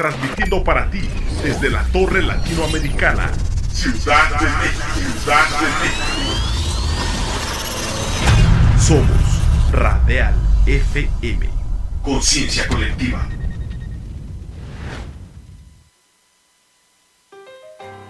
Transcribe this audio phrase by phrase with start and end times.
[0.00, 1.06] transmitiendo para ti
[1.42, 3.30] desde la Torre Latinoamericana,
[3.70, 4.86] Ciudad de México.
[4.94, 6.14] Ciudad de México.
[8.78, 10.34] Somos Radial
[10.64, 11.50] FM.
[12.02, 13.28] Conciencia colectiva.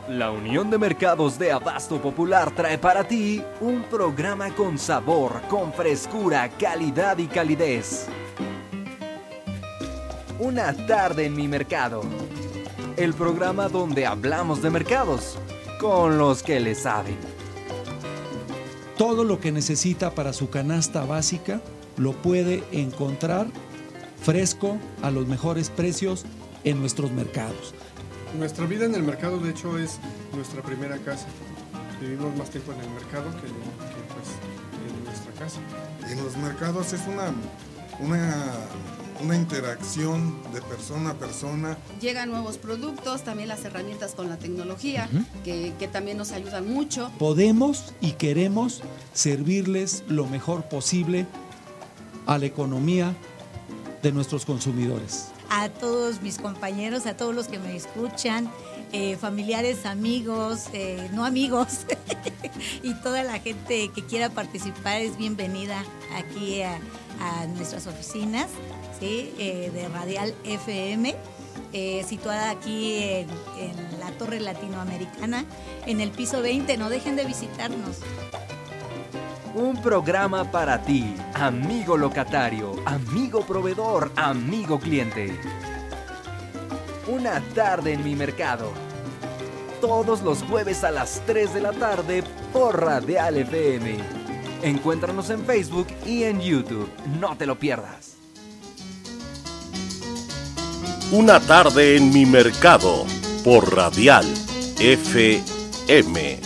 [0.09, 5.73] La Unión de Mercados de Abasto Popular trae para ti un programa con sabor, con
[5.73, 8.09] frescura, calidad y calidez.
[10.41, 12.01] Una tarde en mi mercado.
[12.97, 15.37] El programa donde hablamos de mercados
[15.79, 17.19] con los que le saben.
[18.97, 21.61] Todo lo que necesita para su canasta básica
[21.99, 23.49] lo puede encontrar
[24.23, 26.25] fresco a los mejores precios
[26.65, 27.75] en nuestros mercados.
[28.39, 29.99] Nuestra vida en el mercado, de hecho, es
[30.35, 31.27] nuestra primera casa.
[32.01, 34.29] Vivimos más tiempo en el mercado que, que, pues,
[34.89, 35.61] en nuestra casa.
[36.11, 37.31] En los mercados es una,
[38.01, 38.53] una,
[39.23, 41.79] una interacción de persona a persona.
[42.01, 45.09] Llegan nuevos productos, también las herramientas con la tecnología,
[45.45, 47.11] que, que también nos ayudan mucho.
[47.19, 51.27] Podemos y queremos servirles lo mejor posible
[52.27, 53.15] a la economía
[54.03, 55.29] de nuestros consumidores.
[55.53, 58.49] a todos mis compañeros, a todos los que me escuchan,
[58.93, 61.87] eh, familiares, amigos, eh, no amigos,
[62.85, 66.79] y toda la gente que quiera participar es bienvenida aquí a,
[67.21, 68.47] a nuestras oficinas
[69.03, 71.15] Eh, de Radial FM.
[71.73, 73.29] eh, situada aquí en,
[73.59, 75.45] en la Torre Latinoamericana,
[75.87, 76.77] en el piso 20.
[76.77, 77.99] No dejen de visitarnos.
[79.55, 85.33] Un programa para ti, amigo locatario, amigo proveedor, amigo cliente.
[87.09, 88.71] Una tarde en mi mercado.
[89.81, 92.23] Todos los jueves a las 3 de la tarde
[92.53, 93.97] por Radial FM.
[94.63, 96.91] Encuéntranos en Facebook y en YouTube.
[97.19, 98.20] No te lo pierdas.
[101.13, 103.05] Una tarde en mi mercado
[103.43, 104.25] por Radial
[104.79, 106.39] FM.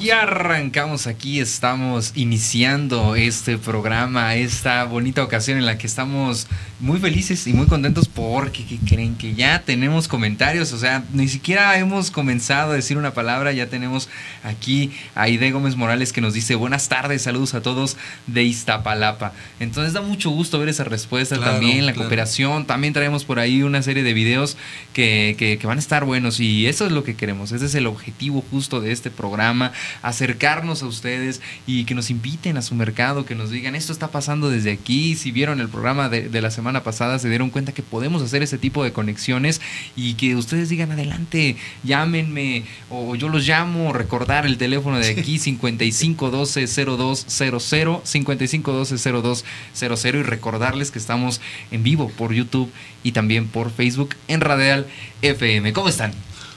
[0.00, 6.48] Y arrancamos aquí, estamos iniciando este programa, esta bonita ocasión en la que estamos
[6.84, 11.28] muy felices y muy contentos porque ¿qué creen que ya tenemos comentarios, o sea, ni
[11.28, 14.08] siquiera hemos comenzado a decir una palabra, ya tenemos
[14.42, 17.96] aquí a Aide Gómez Morales que nos dice buenas tardes, saludos a todos
[18.26, 19.32] de Iztapalapa.
[19.60, 22.02] Entonces da mucho gusto ver esa respuesta Claro, también, la claro.
[22.08, 24.58] cooperación, también traemos por ahí una serie de videos
[24.92, 27.74] que, que- que van a estar buenos y eso es lo que queremos, ese es
[27.76, 29.72] el objetivo justo de este programa,
[30.02, 34.08] acercarnos a ustedes y que nos inviten a su mercado, que nos digan esto está
[34.08, 37.72] pasando desde aquí, si vieron el programa de, de la semana pasada se dieron cuenta
[37.72, 39.60] que podemos hacer ese tipo de conexiones
[39.96, 45.38] y que ustedes digan adelante, llámenme o yo los llamo, recordar el teléfono de aquí
[45.38, 51.40] 5512 0200 5512 0200 y recordarles que estamos
[51.70, 52.70] en vivo por YouTube
[53.02, 54.86] y también por Facebook en Radial
[55.22, 55.72] FM.
[55.72, 56.12] ¿Cómo están?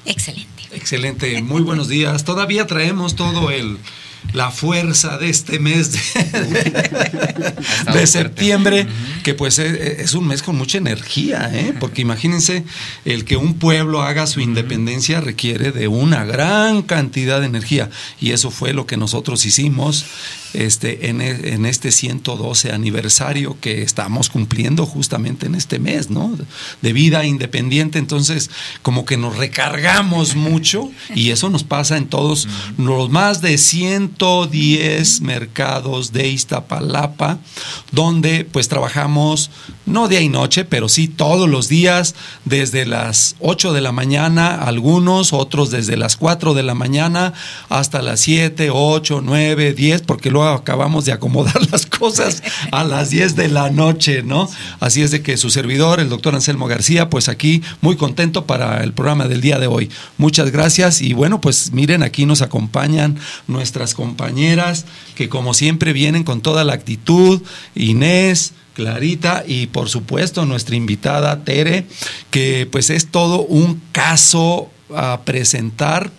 [0.05, 0.47] Excelente.
[0.71, 2.23] Excelente, muy buenos días.
[2.23, 3.77] Todavía traemos todo el
[4.33, 5.99] la fuerza de este mes de,
[7.93, 8.87] de septiembre,
[9.23, 11.73] que pues es, es un mes con mucha energía, ¿eh?
[11.79, 12.63] porque imagínense,
[13.05, 17.89] el que un pueblo haga su independencia requiere de una gran cantidad de energía,
[18.19, 20.05] y eso fue lo que nosotros hicimos
[20.57, 26.35] este, en, en este 112 aniversario que estamos cumpliendo justamente en este mes, ¿no?
[26.81, 28.49] De vida independiente, entonces
[28.81, 32.47] como que nos recargamos mucho y eso nos pasa en todos
[32.77, 37.37] los más de 110 mercados de Iztapalapa,
[37.91, 39.51] donde pues trabajamos
[39.85, 42.15] no día y noche, pero sí todos los días,
[42.45, 47.33] desde las 8 de la mañana, algunos, otros desde las 4 de la mañana
[47.69, 53.09] hasta las 7, 8, 9, 10, porque luego acabamos de acomodar las cosas a las
[53.09, 54.49] 10 de la noche, ¿no?
[54.79, 58.83] Así es de que su servidor, el doctor Anselmo García, pues aquí muy contento para
[58.83, 59.89] el programa del día de hoy.
[60.17, 64.85] Muchas gracias y bueno, pues miren, aquí nos acompañan nuestras compañeras
[65.15, 67.41] que como siempre vienen con toda la actitud,
[67.75, 71.87] Inés, Clarita y por supuesto nuestra invitada Tere,
[72.29, 76.11] que pues es todo un caso a presentar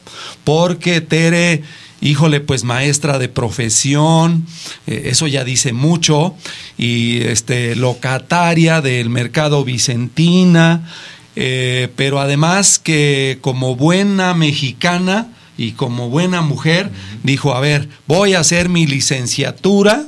[0.43, 1.63] porque Tere,
[2.01, 4.47] híjole, pues maestra de profesión,
[4.87, 6.35] eh, eso ya dice mucho,
[6.77, 10.91] y este locataria del mercado Vicentina,
[11.37, 16.91] eh, pero además que como buena mexicana y como buena mujer,
[17.23, 20.07] dijo, a ver, voy a hacer mi licenciatura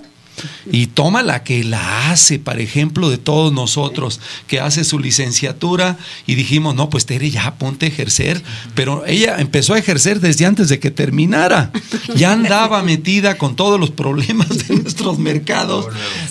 [0.71, 5.99] y toma la que la hace, por ejemplo, de todos nosotros, que hace su licenciatura
[6.27, 8.43] y dijimos, no, pues Tere, ya ponte a ejercer,
[8.75, 11.73] pero ella empezó a ejercer desde antes de que terminara,
[12.15, 15.87] ya andaba metida con todos los problemas de nuestros mercados,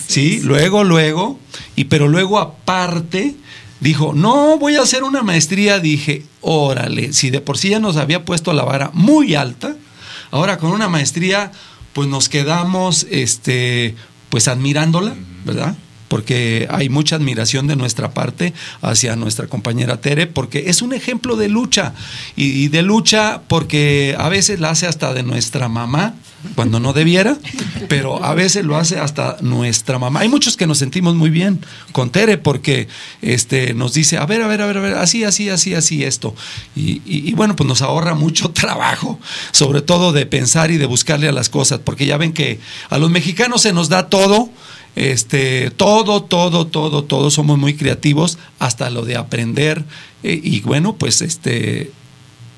[0.06, 1.38] sí, luego, luego,
[1.76, 3.34] y pero luego aparte
[3.80, 7.96] dijo, no, voy a hacer una maestría, dije, órale, si de por sí ya nos
[7.96, 9.76] había puesto la vara muy alta,
[10.30, 11.50] ahora con una maestría,
[11.92, 13.94] pues nos quedamos, este,
[14.28, 15.14] pues admirándola,
[15.44, 15.76] ¿verdad?
[16.10, 18.52] porque hay mucha admiración de nuestra parte
[18.82, 21.94] hacia nuestra compañera Tere, porque es un ejemplo de lucha,
[22.34, 26.16] y, de lucha porque a veces la hace hasta de nuestra mamá,
[26.54, 27.36] cuando no debiera,
[27.88, 30.20] pero a veces lo hace hasta nuestra mamá.
[30.20, 32.88] Hay muchos que nos sentimos muy bien con Tere porque
[33.22, 36.04] este, nos dice, a ver, a ver, a ver, a ver, así, así, así, así,
[36.04, 36.34] esto.
[36.74, 39.18] Y, bueno, pues nos ahorra mucho trabajo,
[39.52, 42.58] sobre todo de pensar y de buscarle a las cosas, porque ya ven que
[42.88, 44.50] a los mexicanos se nos da todo,
[44.96, 49.84] este, todo, todo, todo, todo, somos muy creativos, hasta lo de aprender.
[50.22, 51.92] Eh, y bueno, pues este,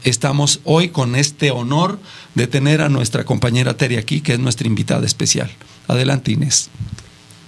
[0.05, 1.99] estamos hoy con este honor
[2.35, 5.51] de tener a nuestra compañera Terry aquí, que es nuestra invitada especial.
[5.89, 6.71] Adelante, Inés.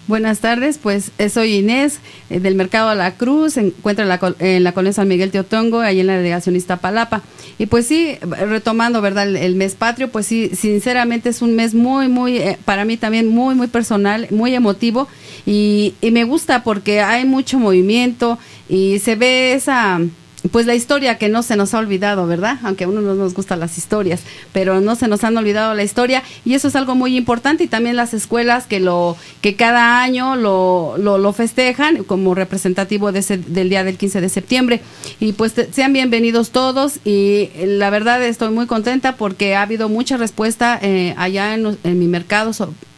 [0.06, 1.98] Buenas tardes, pues eh, soy Inés
[2.28, 5.80] eh, del Mercado a la Cruz, se encuentra en la, en colonia San Miguel Teotongo,
[5.80, 7.22] ahí en la delegación Iztapalapa.
[7.58, 9.34] Y pues sí, retomando, ¿verdad?
[9.34, 13.28] El, mes patrio, pues sí, sinceramente es un mes muy, muy, eh, para mí también
[13.28, 15.08] muy, muy personal, muy emotivo
[15.46, 20.00] y, y me gusta porque hay mucho movimiento y se ve esa
[20.50, 22.58] pues la historia que no se nos ha olvidado, ¿verdad?
[22.62, 24.20] Aunque a uno no nos gustan las historias,
[24.52, 27.68] pero no se nos han olvidado la historia y eso es algo muy importante y
[27.68, 33.38] también las escuelas que lo que cada año lo, lo, festejan como representativo de ese,
[33.38, 34.80] del día del 15 de septiembre
[35.18, 40.16] y pues sean bienvenidos todos y la verdad estoy muy contenta porque ha habido mucha
[40.16, 42.52] respuesta eh, allá en, en mi mercado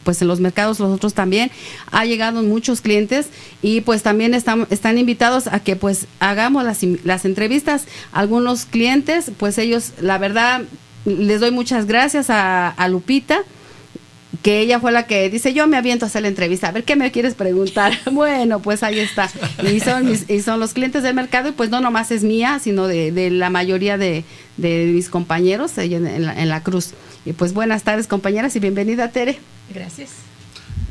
[0.07, 1.51] pues en los mercados nosotros también
[1.91, 3.27] ha llegado muchos clientes
[3.61, 7.87] y pues también están, están invitados a que pues hagamos las, las entrevistas.
[8.13, 10.61] Algunos clientes, pues ellos, la verdad,
[11.03, 13.39] les doy muchas gracias a, Lupita
[14.43, 16.85] que ella fue la que dice, yo me aviento a hacer la entrevista, a ver
[16.85, 17.91] qué me quieres preguntar.
[18.13, 19.29] bueno, pues ahí está.
[19.61, 22.87] Y son, y son los clientes del mercado y pues no nomás es mía, sino
[22.87, 24.23] de, la mayoría de,
[24.55, 26.93] mis compañeros en, en la cruz.
[27.27, 29.37] Y pues buenas tardes compañeras y bienvenida Tere.
[29.69, 30.11] Gracias.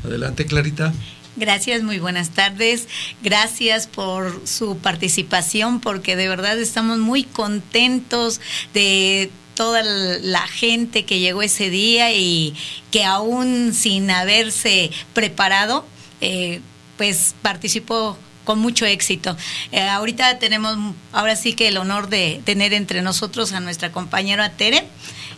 [0.05, 0.93] Adelante Clarita.
[1.35, 2.87] Gracias, muy buenas tardes.
[3.23, 8.39] Gracias por su participación porque de verdad estamos muy contentos
[8.75, 12.53] de toda la gente que llegó ese día y
[12.91, 15.87] que aún sin haberse preparado,
[16.21, 16.61] eh,
[16.97, 19.35] pues participó con mucho éxito.
[19.71, 24.51] Eh, ahorita tenemos, ahora sí que el honor de tener entre nosotros a nuestra compañera
[24.51, 24.85] Tere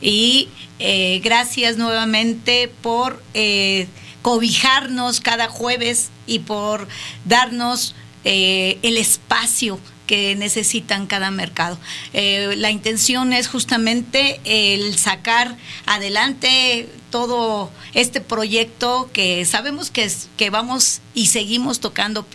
[0.01, 0.49] y
[0.79, 3.87] eh, gracias nuevamente por eh,
[4.21, 6.87] cobijarnos cada jueves y por
[7.25, 9.79] darnos eh, el espacio
[10.09, 11.77] que necesitan cada mercado.
[12.13, 20.49] la intención es justamente el sacar adelante todo este proyecto que sabemos que, es, que
[20.49, 22.25] vamos y seguimos tocando,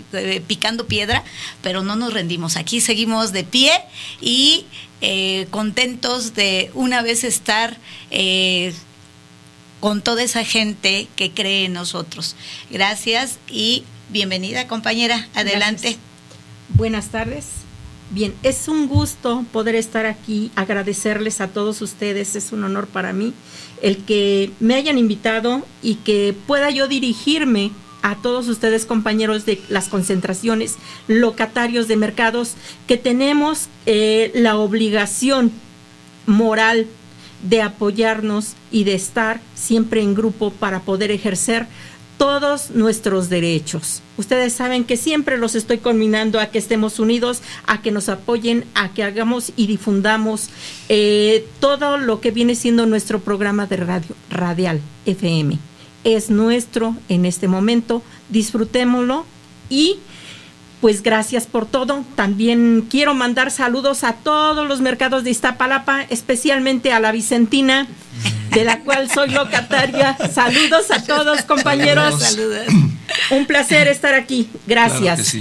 [0.46, 1.24] picando piedra,
[1.62, 2.56] pero no nos rendimos.
[2.56, 3.72] Aquí seguimos de pie
[4.20, 4.66] y
[5.00, 7.76] eh, contentos de una vez estar
[8.12, 8.72] eh,
[9.80, 12.36] con toda esa gente que cree en nosotros.
[12.70, 15.98] Gracias y bienvenida compañera, adelante.
[16.70, 17.63] Buenas tardes.
[18.10, 23.12] Bien, es un gusto poder estar aquí, agradecerles a todos ustedes, es un honor para
[23.12, 23.32] mí
[23.84, 27.70] el que me hayan invitado y que pueda yo dirigirme
[28.02, 32.54] a todos ustedes compañeros de las concentraciones, locatarios de mercados,
[32.86, 35.52] que tenemos eh, la obligación
[36.26, 36.86] moral
[37.42, 41.66] de apoyarnos y de estar siempre en grupo para poder ejercer
[42.18, 44.02] todos nuestros derechos.
[44.16, 48.64] Ustedes saben que siempre los estoy combinando a que estemos unidos, a que nos apoyen,
[48.74, 50.50] a que hagamos y difundamos
[50.88, 55.58] eh, todo lo que viene siendo nuestro programa de radio radial FM
[56.04, 59.24] es nuestro en este momento, disfrutémoslo
[59.68, 59.98] y
[60.80, 62.04] pues gracias por todo.
[62.14, 67.88] También quiero mandar saludos a todos los mercados de Iztapalapa, especialmente a la Vicentina,
[68.54, 70.16] de la cual soy locataria.
[70.32, 72.20] Saludos a todos, compañeros.
[72.20, 72.66] Saludos.
[73.30, 74.48] Un placer estar aquí.
[74.66, 75.36] Gracias.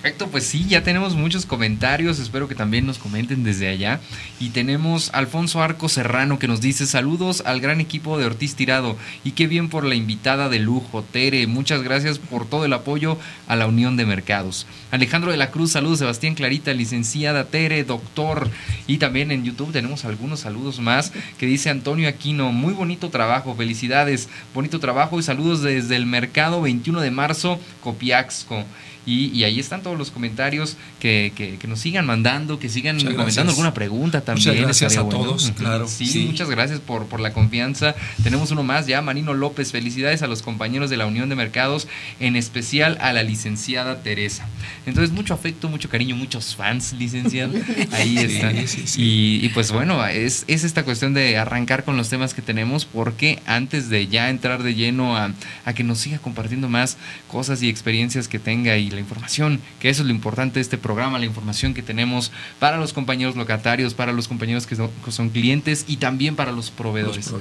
[0.00, 4.00] Perfecto, pues sí, ya tenemos muchos comentarios, espero que también nos comenten desde allá.
[4.38, 8.96] Y tenemos Alfonso Arco Serrano que nos dice saludos al gran equipo de Ortiz Tirado
[9.24, 13.18] y qué bien por la invitada de lujo, Tere, muchas gracias por todo el apoyo
[13.46, 14.66] a la Unión de Mercados.
[14.90, 18.48] Alejandro de la Cruz, saludos Sebastián Clarita, licenciada Tere, doctor.
[18.86, 23.54] Y también en YouTube tenemos algunos saludos más que dice Antonio Aquino, muy bonito trabajo,
[23.54, 28.64] felicidades, bonito trabajo y saludos desde el mercado 21 de marzo, Copiaxco.
[29.06, 33.72] Y, ahí están todos los comentarios que, que, nos sigan mandando, que sigan comentando alguna
[33.72, 34.50] pregunta también.
[34.50, 35.88] Muchas gracias a todos, claro.
[35.88, 37.94] Sí, muchas gracias por, por la confianza.
[38.22, 39.72] Tenemos uno más ya, Marino López.
[39.72, 41.88] Felicidades a los compañeros de la Unión de Mercados,
[42.20, 44.46] en especial a la licenciada Teresa.
[44.86, 47.52] Entonces, mucho afecto, mucho cariño, muchos fans, licenciada.
[47.92, 48.56] Ahí están.
[48.96, 52.84] y, y, pues bueno, es, es esta cuestión de arrancar con los temas que tenemos,
[52.84, 55.32] porque antes de ya entrar de lleno a,
[55.64, 59.88] a que nos siga compartiendo más cosas y experiencias que tenga y la información, que
[59.88, 63.94] eso es lo importante de este programa, la información que tenemos para los compañeros locatarios,
[63.94, 67.32] para los compañeros que son, clientes y también para los proveedores.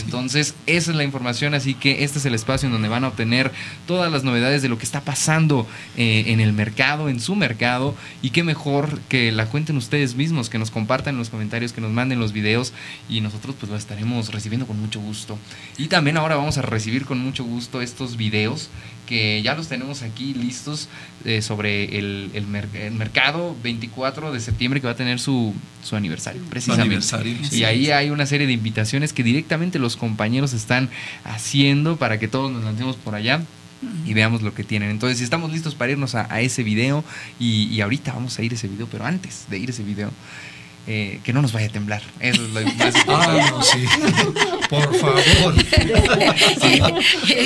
[0.00, 3.08] Entonces, esa es la información, así que este es el espacio en donde van a
[3.08, 3.52] obtener
[3.86, 7.94] todas las novedades de lo que está pasando eh, en el mercado, en su mercado,
[8.22, 11.80] y qué mejor que la cuenten ustedes mismos, que nos compartan en los comentarios, que
[11.80, 12.72] nos manden los videos
[13.08, 15.38] y nosotros pues lo estaremos recibiendo con mucho gusto.
[15.78, 18.70] Y también ahora vamos a recibir con mucho gusto estos videos
[19.06, 20.88] que ya los tenemos aquí listos
[21.24, 22.46] eh, sobre el, el,
[22.92, 27.04] mercado 24 de septiembre que va a tener su, su aniversario, precisamente.
[27.52, 30.88] y ahí hay una serie de invitaciones que directamente los compañeros están
[31.24, 33.42] haciendo para que todos nos lancemos por allá
[34.06, 34.90] y veamos lo que tienen.
[34.90, 37.04] Entonces, si estamos listos para irnos a, ese video,
[37.38, 39.82] y, y, ahorita vamos a ir a ese video, pero antes de ir a ese
[39.82, 40.10] video,
[40.86, 42.02] eh, que no nos vaya a temblar.
[42.20, 43.84] Eso es lo más Ah, no, sí.
[44.68, 45.54] Por favor.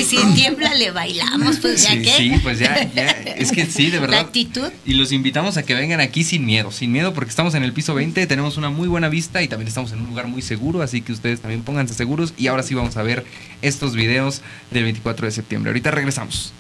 [0.04, 2.10] Si tiembla, le bailamos, pues ya que.
[2.16, 3.10] Sí, pues ya, ya.
[3.10, 4.16] Es que sí, de verdad.
[4.16, 4.70] La actitud.
[4.84, 7.72] Y los invitamos a que vengan aquí sin miedo, sin miedo, porque estamos en el
[7.72, 10.82] piso 20, tenemos una muy buena vista y también estamos en un lugar muy seguro,
[10.82, 12.34] así que ustedes también pónganse seguros.
[12.36, 13.24] Y ahora sí vamos a ver
[13.62, 15.70] estos videos del 24 de septiembre.
[15.70, 16.52] Ahorita regresamos.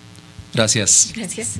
[0.54, 1.12] Gracias.
[1.14, 1.58] Gracias.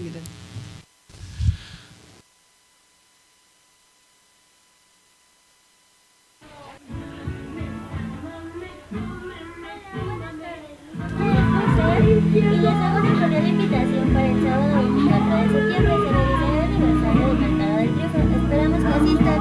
[12.38, 15.95] Y les hago una cordial invitación para el sábado 24 de septiembre.
[15.99, 18.18] Se realizará el aniversario del Mercado del Triunfo.
[18.38, 19.40] Esperamos que asistan.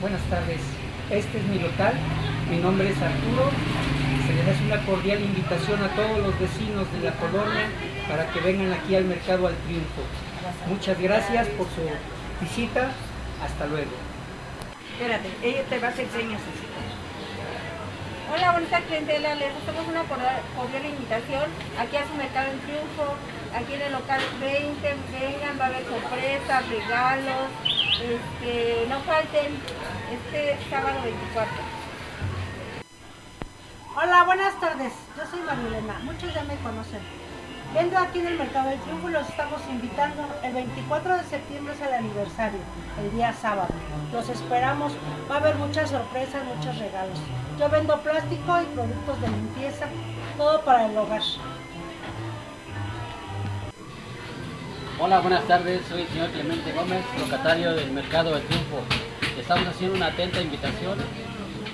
[0.00, 0.60] Buenas tardes.
[1.10, 1.94] Este es mi local.
[2.48, 3.50] Mi nombre es Arturo.
[4.26, 7.66] Se les hace una cordial invitación a todos los vecinos de la colonia
[8.08, 10.02] para que vengan aquí al Mercado al Triunfo.
[10.68, 11.82] Muchas gracias por su
[12.40, 12.92] visita.
[13.42, 13.90] Hasta luego.
[14.94, 16.40] Espérate, ella te va a hacer señas
[18.34, 21.44] Hola, bonita clientela, les hacemos una cordial invitación
[21.78, 23.14] aquí a su mercado en Triunfo,
[23.54, 27.46] aquí en el local 20, vengan, va a haber sorpresas, regalos,
[28.02, 29.54] este, no falten
[30.10, 31.54] este sábado 24.
[34.02, 37.02] Hola, buenas tardes, yo soy Marilena, muchos ya me conocen.
[37.72, 40.26] Vendo aquí en el Mercado del Triunfo los estamos invitando.
[40.42, 42.60] El 24 de septiembre es el aniversario,
[43.00, 43.68] el día sábado.
[44.12, 44.92] Los esperamos.
[45.28, 47.18] Va a haber muchas sorpresas, muchos regalos.
[47.58, 49.86] Yo vendo plástico y productos de limpieza,
[50.36, 51.22] todo para el hogar.
[54.98, 55.82] Hola, buenas tardes.
[55.88, 58.80] Soy el señor Clemente Gómez, locatario del Mercado del Triunfo.
[59.38, 60.98] Estamos haciendo una atenta invitación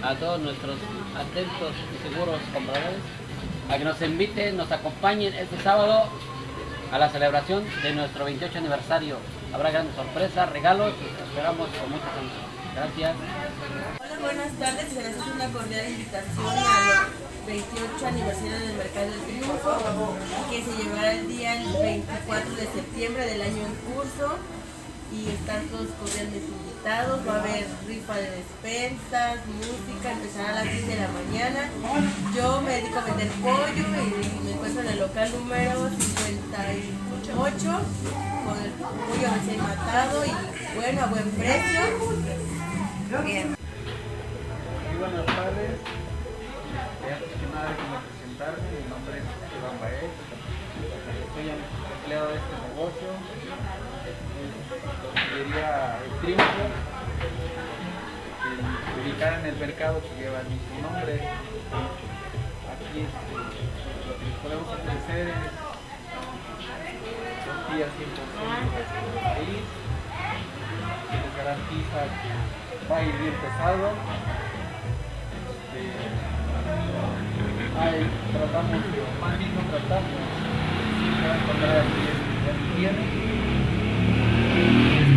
[0.02, 0.76] a todos nuestros
[1.16, 3.00] atentos y seguros compradores
[3.70, 6.04] a que nos inviten, nos acompañen este sábado
[6.92, 9.16] a la celebración de nuestro 28 aniversario.
[9.54, 12.50] Habrá grandes sorpresas, regalos y esperamos con mucha atención.
[12.75, 14.00] Gracias.
[14.20, 14.92] Buenas tardes.
[14.92, 17.08] Se les hace una cordial invitación al
[17.46, 19.72] 28 aniversario del Mercado del Triunfo,
[20.50, 24.36] que se llevará el día el 24 de septiembre del año en curso
[25.10, 30.64] y están todos cordialmente invitados, va a haber rifa de despensas, música, empezará a las
[30.64, 31.70] 10 de la mañana.
[32.36, 37.80] Yo me dedico a vender pollo y me encuentro en el local número 58
[38.44, 40.32] con el pollo recién matado y
[40.76, 41.80] bueno, a buen precio.
[43.24, 43.60] Bien.
[45.00, 45.80] Buenas tardes.
[47.00, 48.69] Antes que nada, quiero presentarme.
[48.69, 49.25] Mi nombre es
[49.57, 50.12] Iván Baez.
[51.33, 53.09] Soy empleado de este negocio
[55.37, 56.64] diría el triunfo,
[59.00, 61.14] ubicada en el mercado que lleva el mismo nombre.
[62.71, 63.33] Aquí este,
[64.07, 65.35] lo que podemos ofrecer es
[67.47, 68.04] tortillas 100%
[69.14, 69.64] de maíz,
[71.09, 72.30] se les garantiza que
[72.92, 74.50] va a ir bien pesado.
[75.70, 75.86] Este,
[77.78, 78.02] ahí
[78.34, 78.82] tratamos,
[79.22, 80.18] más bien no tratamos,
[80.98, 83.06] se va a encontrar aquí este, tiene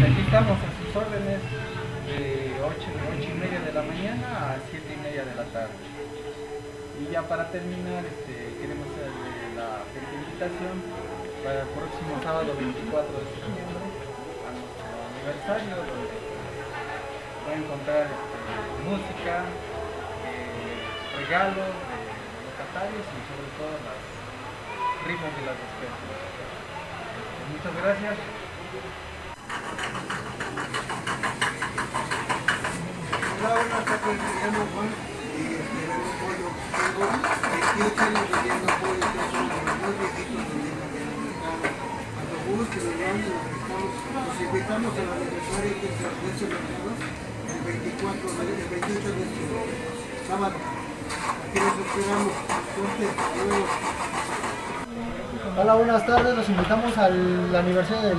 [0.05, 1.41] aquí estamos a sus órdenes
[2.05, 5.73] de 8, 8 y media de la mañana a 7 y media de la tarde.
[7.01, 10.85] Y ya para terminar, este, queremos hacerle la invitación
[11.41, 13.89] para el próximo sábado 24 de septiembre
[14.45, 16.13] a nuestro aniversario, donde
[17.41, 18.37] va a encontrar este,
[18.85, 19.49] música,
[21.17, 21.97] regalos de
[22.49, 23.99] locatarios y sobre todo las
[25.07, 26.19] rifas de las despensas.
[27.51, 28.15] Muchas gracias.
[33.43, 34.89] Hola, buenas tardes, me llamo Juan
[35.37, 36.49] y vendo pollo.
[36.73, 41.65] Tengo 28 años vendiendo pollo, que son los más viejitos vendiendo aquí en el mercado.
[42.13, 43.91] Cuando guste, los grandes, los pescados,
[44.23, 46.07] los invitamos al aniversario que es de
[47.53, 49.25] el 24, de- el 28 de
[50.27, 50.72] sábado.
[55.55, 56.35] Hola, buenas tardes.
[56.35, 58.17] Los invitamos al aniversario del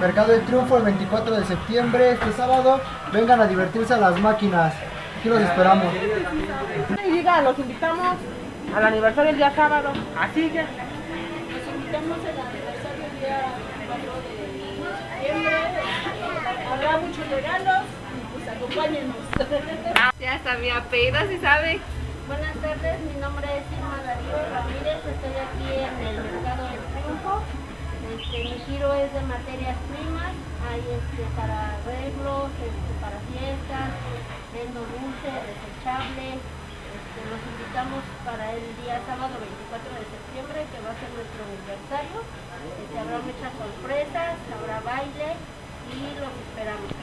[0.00, 2.80] Mercado del Triunfo el 24 de septiembre, este sábado.
[3.12, 4.72] Vengan a divertirse a las máquinas.
[5.18, 5.92] Aquí los esperamos.
[7.06, 8.16] Y diga, los invitamos
[8.74, 9.92] al aniversario el día sábado.
[10.18, 10.62] Así que.
[10.62, 13.42] Los invitamos al aniversario el día
[13.86, 14.38] 4 de
[15.20, 15.56] septiembre.
[16.72, 17.84] Habrá muchos regalos
[18.16, 19.16] y pues acompáñenos.
[20.18, 21.80] Ya está mi apellido, si sabe.
[22.30, 27.42] Buenas tardes, mi nombre es Irma Darío Ramírez, estoy aquí en el Mercado del Triunfo.
[28.06, 30.30] Este, mi giro es de materias primas,
[30.62, 33.90] hay este, para arreglos, este, para fiestas,
[34.54, 36.38] vendo dulce, desechable.
[36.38, 41.40] Este, los invitamos para el día sábado 24 de septiembre, que va a ser nuestro
[41.50, 42.22] aniversario.
[42.22, 46.94] Este, habrá muchas sorpresas, habrá baile y los esperamos.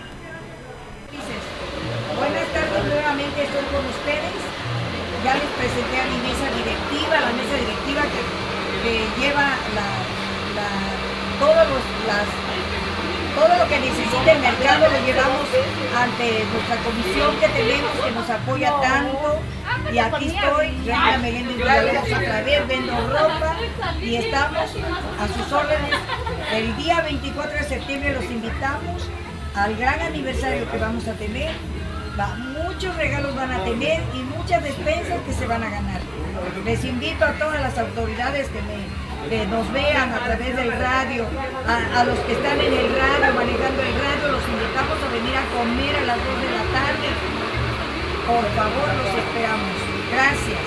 [2.15, 4.67] Buenas tardes, nuevamente estoy con ustedes.
[5.24, 8.22] Ya les presenté a mi mesa directiva, la mesa directiva que,
[9.20, 9.58] lleva
[11.40, 11.84] todos los,
[13.36, 15.48] todo lo que necesita el mercado lo llevamos
[15.98, 19.40] ante nuestra comisión que tenemos que nos apoya tanto.
[19.92, 23.58] Y aquí estoy, Reina Meléndez Villalobos otra vez, vendo ropa
[24.02, 24.70] y estamos
[25.20, 25.94] a sus órdenes.
[26.54, 29.10] El día 24 de septiembre los invitamos
[29.56, 31.52] al gran aniversario que vamos a tener.
[32.18, 36.02] Muchos regalos van a tener y muchas despensas que se van a ganar.
[36.66, 41.28] Les invito a todas las autoridades que, me, que nos vean a través del radio,
[41.68, 45.46] a, los que están en el radio, manejando el radio, los invitamos a venir a
[45.54, 47.08] comer a las 2 de la tarde.
[48.26, 49.78] Por favor, los esperamos.
[50.10, 50.66] Gracias.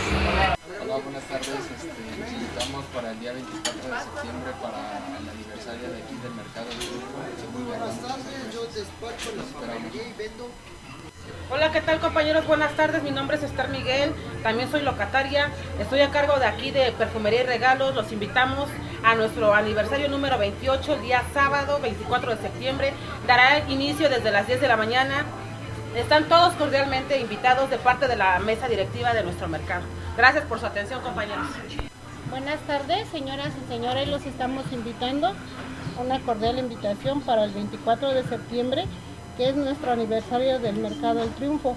[0.86, 1.66] Hola, buenas tardes.
[1.66, 6.34] Este, los invitamos para el día 24 de septiembre para el aniversario de aquí del
[6.38, 7.18] Mercado Triunfo.
[7.66, 10.46] Buenas tardes, yo despacho la y vendo.
[11.50, 12.46] Hola, ¿qué tal compañeros?
[12.46, 16.70] Buenas tardes, mi nombre es Esther Miguel, también soy locataria, estoy a cargo de aquí
[16.70, 18.68] de Perfumería y Regalos, los invitamos
[19.02, 22.92] a nuestro aniversario número 28, el día sábado 24 de septiembre,
[23.26, 25.24] dará inicio desde las 10 de la mañana,
[25.96, 29.82] están todos cordialmente invitados de parte de la mesa directiva de nuestro mercado.
[30.16, 31.48] Gracias por su atención compañeros.
[32.30, 35.32] Buenas tardes, señoras y señores, los estamos invitando.
[35.98, 38.84] Una cordial invitación para el 24 de septiembre,
[39.40, 41.74] que es nuestro aniversario del Mercado del Triunfo.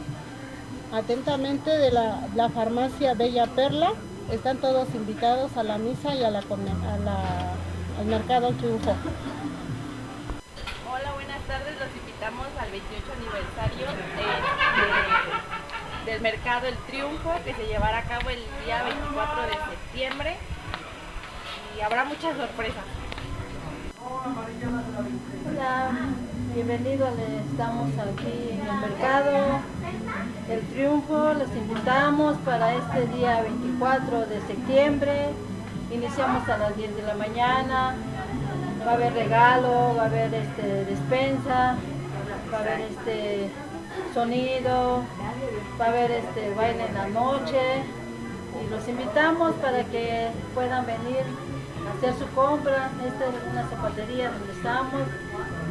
[0.92, 3.94] Atentamente de la, la farmacia Bella Perla,
[4.30, 7.54] están todos invitados a la misa y a la, a la-
[8.00, 8.92] al Mercado del Triunfo.
[10.92, 11.80] Hola, buenas tardes.
[11.80, 13.88] Los invitamos al 28 aniversario
[16.06, 20.36] de- del Mercado El Triunfo que se llevará a cabo el día 24 de septiembre
[21.78, 22.84] y habrá muchas sorpresas.
[25.50, 25.92] Hola,
[26.54, 27.10] bienvenidos,
[27.52, 29.60] estamos aquí en el mercado
[30.48, 35.30] El Triunfo, los invitamos para este día 24 de septiembre,
[35.92, 37.96] iniciamos a las 10 de la mañana,
[38.86, 41.76] va a haber regalo, va a haber este, despensa,
[42.54, 43.50] va a haber este
[44.14, 45.04] sonido,
[45.82, 47.82] va a haber este baile en la noche
[48.64, 51.24] y los invitamos para que puedan venir
[51.88, 52.92] a hacer su compra.
[53.04, 55.02] Esta es una zapatería donde estamos.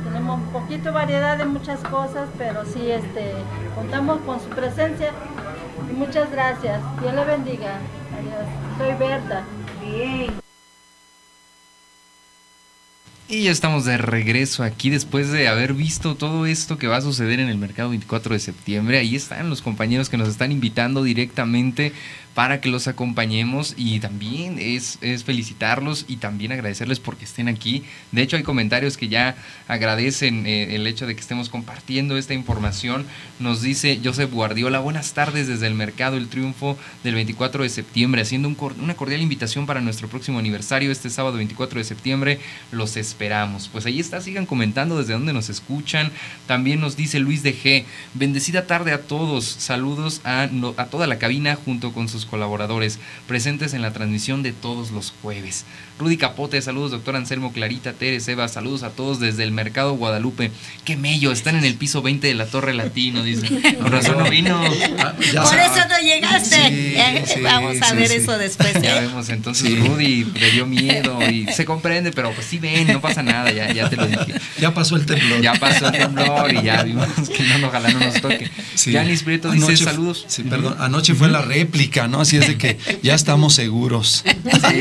[0.05, 3.33] Tenemos un poquito variedad de muchas cosas, pero sí este,
[3.75, 5.13] contamos con su presencia.
[5.91, 6.81] Y muchas gracias.
[7.01, 7.79] Dios le bendiga.
[8.19, 8.47] Adiós.
[8.79, 9.45] Soy Berta.
[9.81, 10.43] Bien.
[13.33, 17.01] Y ya estamos de regreso aquí después de haber visto todo esto que va a
[17.01, 18.99] suceder en el mercado 24 de septiembre.
[18.99, 21.95] Ahí están los compañeros que nos están invitando directamente
[22.35, 27.85] para que los acompañemos y también es, es felicitarlos y también agradecerles porque estén aquí.
[28.11, 29.37] De hecho hay comentarios que ya
[29.69, 33.05] agradecen eh, el hecho de que estemos compartiendo esta información.
[33.39, 38.23] Nos dice Joseph Guardiola, buenas tardes desde el Mercado El Triunfo del 24 de septiembre,
[38.23, 38.49] haciendo
[38.81, 42.41] una cordial invitación para nuestro próximo aniversario este sábado 24 de septiembre.
[42.71, 43.69] Los esperamos.
[43.69, 46.11] Pues ahí está, sigan comentando desde donde nos escuchan.
[46.47, 47.85] También nos dice Luis de G.
[48.15, 49.45] Bendecida tarde a todos.
[49.45, 50.49] Saludos a
[50.91, 55.65] toda la cabina junto con sus colaboradores presentes en la transmisión de todos los jueves.
[55.99, 60.51] Rudy Capote, saludos doctor Anselmo, Clarita, Teres, Eva, saludos a todos desde el Mercado Guadalupe.
[60.85, 63.49] Qué mello, están en el piso 20 de la Torre Latino, dice.
[63.81, 64.61] Por razón no vino.
[64.99, 66.97] Ah, Por eso no llegaste.
[67.43, 68.73] Vamos a ver eso después.
[68.83, 69.01] Ya ¿eh?
[69.03, 73.23] vemos, entonces Rudy le dio miedo y se comprende, pero pues sí ven, no pasa
[73.23, 74.35] nada, ya, ya te lo dije.
[74.59, 75.41] Ya pasó el temblor.
[75.41, 78.51] Ya pasó el temblor y ya vimos que no, ojalá no nos toque.
[78.77, 80.25] Janis Prieto dice saludos.
[80.29, 82.12] Sí, perdón, anoche fue la réplica, ¿no?
[82.21, 84.25] Así es de que ya estamos seguros.
[84.25, 84.81] Sí,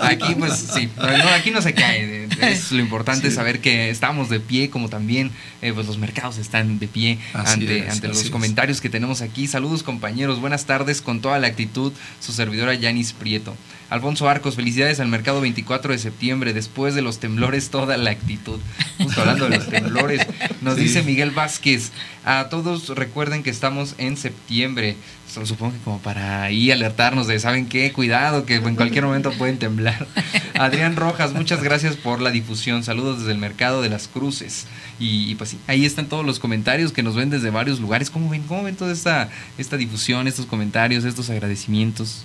[0.00, 2.28] aquí pues sí, no, aquí no se cae.
[2.40, 5.30] Es lo importante saber que estamos de pie, como también
[5.62, 9.46] eh, pues los mercados están de pie ante, ante los comentarios que tenemos aquí.
[9.46, 13.56] Saludos compañeros, buenas tardes con toda la actitud, su servidora Yanis Prieto.
[13.88, 18.58] Alfonso Arcos, felicidades al mercado 24 de septiembre, después de los temblores, toda la actitud.
[18.98, 20.26] Justo hablando de los temblores,
[20.60, 21.92] nos dice Miguel Vázquez,
[22.24, 24.96] a todos recuerden que estamos en septiembre,
[25.44, 27.92] supongo que como para ahí alertarnos de, ¿saben qué?
[27.92, 30.06] Cuidado, que en cualquier momento pueden temblar.
[30.54, 34.66] Adrián Rojas, muchas gracias por la difusión, saludos desde el mercado de las cruces.
[34.98, 38.08] Y, pues sí, ahí están todos los comentarios que nos ven desde varios lugares.
[38.08, 38.42] ¿Cómo ven?
[38.44, 42.24] ¿Cómo ven toda esta, esta difusión, estos comentarios, estos agradecimientos?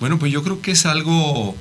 [0.00, 1.54] Bueno, pues yo creo que es algo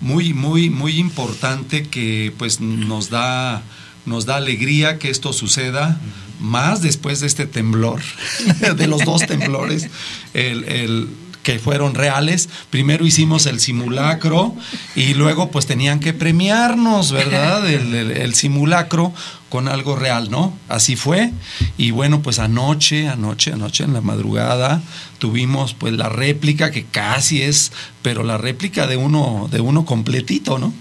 [0.00, 3.62] muy, muy, muy importante que pues nos da,
[4.08, 6.00] nos da alegría que esto suceda,
[6.40, 8.00] más después de este temblor,
[8.76, 9.88] de los dos temblores,
[10.34, 11.08] el
[11.48, 12.50] que fueron reales.
[12.68, 14.54] Primero hicimos el simulacro
[14.94, 17.66] y luego pues tenían que premiarnos, ¿verdad?
[17.66, 19.14] El, simulacro
[19.48, 20.52] con algo real, ¿no?
[20.68, 21.32] Así fue.
[21.78, 24.82] Y bueno, pues anoche, anoche, anoche en la madrugada
[25.18, 30.58] tuvimos pues la réplica que casi es, pero la réplica de uno, de uno completito,
[30.58, 30.74] ¿no?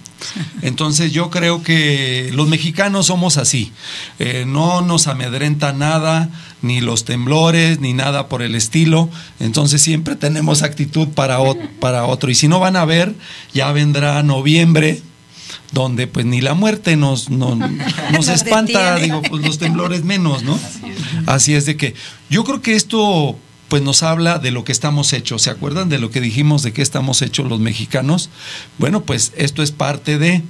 [0.62, 3.72] Entonces yo creo que los mexicanos somos así.
[4.20, 6.30] Eh, no nos amedrenta nada,
[6.62, 9.10] ni los temblores, ni nada por el estilo.
[9.40, 11.40] Entonces siempre tenemos actitud para,
[11.80, 12.30] para otro.
[12.32, 13.16] Y si no van a ver,
[13.54, 15.02] ya vendrá noviembre,
[15.72, 20.60] donde pues ni la muerte nos, nos, nos espanta, digo, pues los temblores menos, ¿no?
[21.26, 21.94] Así es de que
[22.30, 25.42] yo creo que esto pues nos habla de lo que estamos hechos.
[25.42, 28.30] ¿Se acuerdan de lo que dijimos de qué estamos hechos los mexicanos?
[28.78, 30.44] Bueno, pues esto es parte de...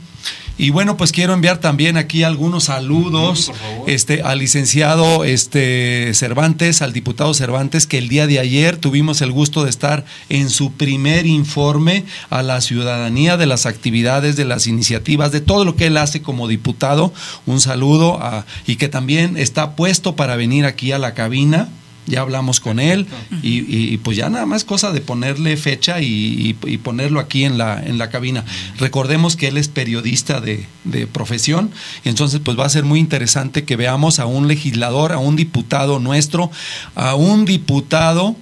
[0.60, 3.52] Y bueno, pues quiero enviar también aquí algunos saludos
[3.86, 9.32] este, al licenciado este, Cervantes, al diputado Cervantes, que el día de ayer tuvimos el
[9.32, 14.66] gusto de estar en su primer informe a la ciudadanía de las actividades, de las
[14.66, 17.14] iniciativas, de todo lo que él hace como diputado.
[17.46, 21.70] Un saludo a, y que también está puesto para venir aquí a la cabina
[22.08, 23.06] ya hablamos con él
[23.44, 27.98] y, pues ya nada más cosa de ponerle fecha y, ponerlo aquí en la, en
[27.98, 28.44] la cabina.
[28.80, 31.72] Recordemos que él es periodista de, de, profesión
[32.04, 36.00] entonces pues va a ser muy interesante que veamos a un legislador, a un diputado
[36.00, 36.50] nuestro,
[36.96, 38.36] a un diputado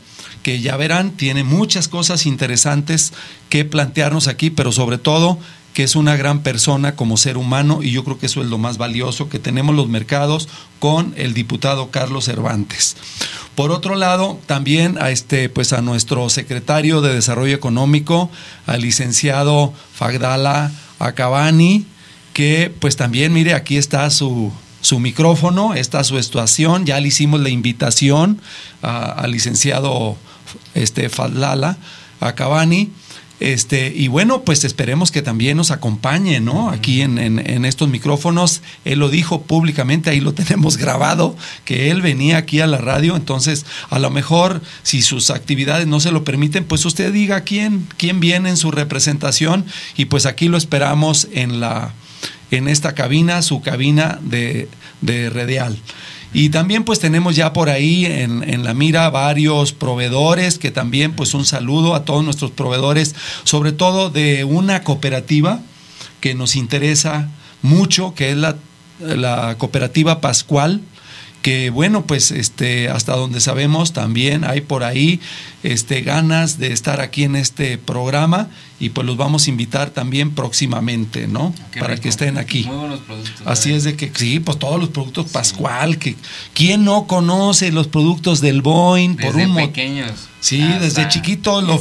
[0.44, 3.14] que ya verán tiene muchas cosas interesantes
[3.50, 5.40] que plantearnos aquí, pero sobre todo
[5.76, 8.58] que es una gran persona como ser humano y yo creo que eso es lo
[8.58, 10.48] más valioso que tenemos los mercados
[10.80, 12.96] con el diputado Carlos Cervantes.
[13.56, 18.32] Por otro lado, también a este pues a nuestro secretario de Desarrollo Económico,
[18.66, 21.86] al licenciado Fagdala Acabani,
[22.32, 27.42] que pues también mire, aquí está su su micrófono, está su estación, ya le hicimos
[27.42, 28.40] la invitación
[28.82, 30.16] al licenciado
[30.74, 31.78] este Fagdala
[32.22, 32.92] Acabani
[33.40, 36.70] este, y bueno, pues esperemos que también nos acompañe, ¿no?
[36.70, 38.62] Aquí en, en, estos micrófonos.
[38.86, 43.16] Él lo dijo públicamente, ahí lo tenemos grabado, que él venía aquí a la radio.
[43.16, 47.88] Entonces, a lo mejor, si sus actividades no se lo permiten, pues usted diga quién,
[47.98, 49.66] quién viene en su representación.
[49.98, 51.94] Y pues aquí lo esperamos en la
[52.52, 54.70] en esta cabina, su cabina de,
[55.02, 55.78] de Redial.
[56.38, 61.34] Y también pues tenemos ya por ahí en, la mira varios proveedores, que también pues
[61.34, 65.62] un saludo a todos nuestros proveedores, sobre todo de una cooperativa
[66.20, 67.30] que nos interesa
[67.62, 68.58] mucho, que es la,
[69.00, 70.82] la cooperativa Pascual,
[71.46, 75.20] que bueno, pues este, hasta donde sabemos también hay por ahí
[75.62, 78.48] este, ganas de estar aquí en este programa
[78.80, 81.54] y pues los vamos a invitar también próximamente, ¿no?
[81.80, 82.64] Para que estén aquí.
[82.64, 83.46] Muy buenos productos.
[83.46, 86.16] Así es de que sí, pues todos los productos Pascual, que
[86.56, 90.14] quién no conoce los productos del Boeing por un pequeños.
[90.40, 91.80] Sí, desde chiquito lo,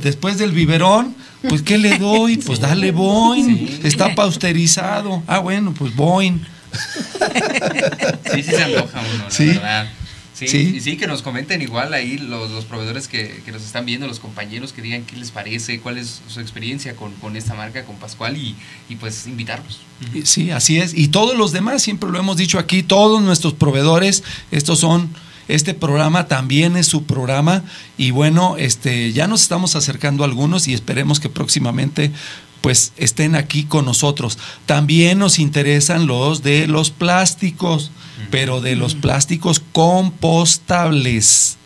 [0.00, 1.14] después del biberón,
[1.50, 2.38] pues ¿qué le doy?
[2.46, 5.22] Pues dale Boeing, está pausterizado.
[5.26, 6.55] Ah, bueno, pues Boeing.
[8.32, 9.88] Sí, sí se antoja uno, la verdad.
[10.36, 13.86] Sí, sí, sí, que nos comenten igual ahí los, los proveedores que, que, nos están
[13.86, 17.54] viendo, los compañeros, que digan qué les parece, cuál es su experiencia con, con esta
[17.54, 18.54] marca, con Pascual y,
[18.90, 19.80] y, pues invitarlos.
[20.24, 20.92] Sí, así es.
[20.92, 25.08] Y todos los demás, siempre lo hemos dicho aquí, todos nuestros proveedores, estos son
[25.48, 27.62] este programa también es su programa
[27.96, 32.10] y bueno, este ya nos estamos acercando a algunos y esperemos que próximamente
[32.66, 34.38] pues estén aquí con nosotros.
[34.66, 37.92] También nos interesan los de los plásticos,
[38.32, 41.58] pero de los plásticos compostables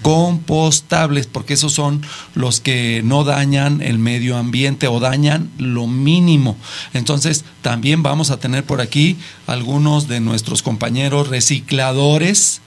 [0.00, 2.02] compostables, porque esos son
[2.36, 6.56] los que no dañan el medio ambiente o dañan lo mínimo.
[6.92, 9.16] Entonces, también vamos a tener por aquí
[9.48, 12.60] algunos de nuestros compañeros recicladores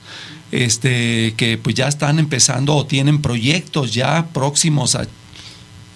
[0.51, 5.07] este, que pues ya están empezando o tienen proyectos ya próximos a,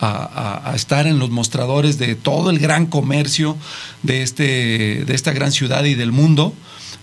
[0.01, 3.57] a, estar en los mostradores de todo el gran comercio
[4.03, 6.53] de, este, de esta gran ciudad y del mundo.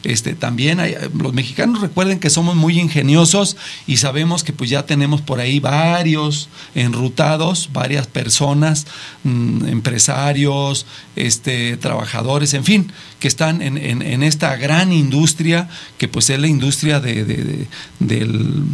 [0.04, 3.56] Este, también hay, los mexicanos recuerden que somos muy ingeniosos
[3.86, 8.86] y sabemos que pues ya tenemos por ahí varios enrutados, varias personas,
[9.24, 16.38] mm, empresarios, este, trabajadores, en fin, que están en, esta gran industria que pues es
[16.38, 17.66] la industria de, de,
[17.98, 18.64] del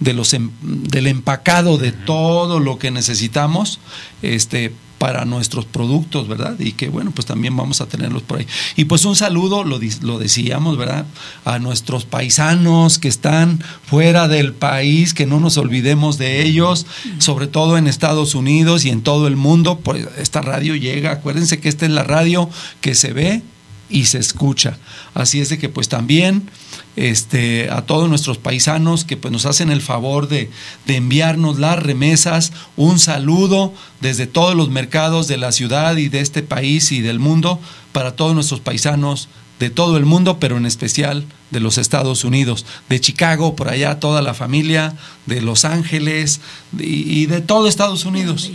[0.00, 3.80] de los em, del empacado de todo lo que necesitamos
[4.22, 6.58] este para nuestros productos, ¿verdad?
[6.58, 8.46] Y que bueno, pues también vamos a tenerlos por ahí.
[8.76, 11.04] Y pues un saludo, lo, lo decíamos, ¿verdad?
[11.44, 16.86] A nuestros paisanos que están fuera del país, que no nos olvidemos de ellos,
[17.18, 19.80] sobre todo en Estados Unidos y en todo el mundo.
[19.80, 22.48] Pues esta radio llega, acuérdense que esta es la radio
[22.80, 23.42] que se ve
[23.88, 24.78] y se escucha.
[25.14, 26.50] Así es de que pues también
[26.96, 30.50] este, a todos nuestros paisanos que pues, nos hacen el favor de,
[30.86, 36.20] de, enviarnos las remesas, un saludo desde todos los mercados de la ciudad y de
[36.20, 37.60] este país y del mundo
[37.92, 39.28] para todos nuestros paisanos
[39.60, 44.00] de todo el mundo, pero en especial de los Estados Unidos, de Chicago, por allá
[44.00, 44.94] toda la familia,
[45.24, 46.40] de Los Ángeles
[46.78, 48.50] y, y de todo Estados Unidos.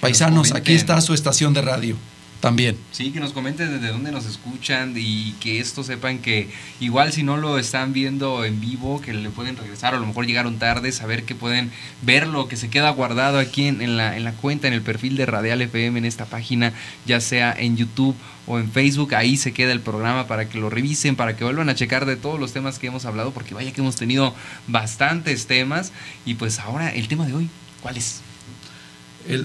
[0.00, 1.96] Paisanos, aquí está su estación de radio
[2.40, 2.76] también.
[2.90, 6.48] Sí, que nos comenten desde dónde nos escuchan y que esto sepan que
[6.80, 10.06] igual si no lo están viendo en vivo, que le pueden regresar o a lo
[10.06, 11.70] mejor llegaron tarde, saber que pueden
[12.02, 15.26] verlo, que se queda guardado aquí en, la, en la cuenta, en el perfil de
[15.26, 16.72] Radial FM, en esta página,
[17.06, 20.70] ya sea en YouTube o en Facebook, ahí se queda el programa para que lo
[20.70, 23.72] revisen, para que vuelvan a checar de todos los temas que hemos hablado, porque vaya
[23.72, 24.34] que hemos tenido
[24.66, 25.92] bastantes temas
[26.24, 27.50] y pues ahora el tema de hoy,
[27.82, 28.22] ¿cuál es?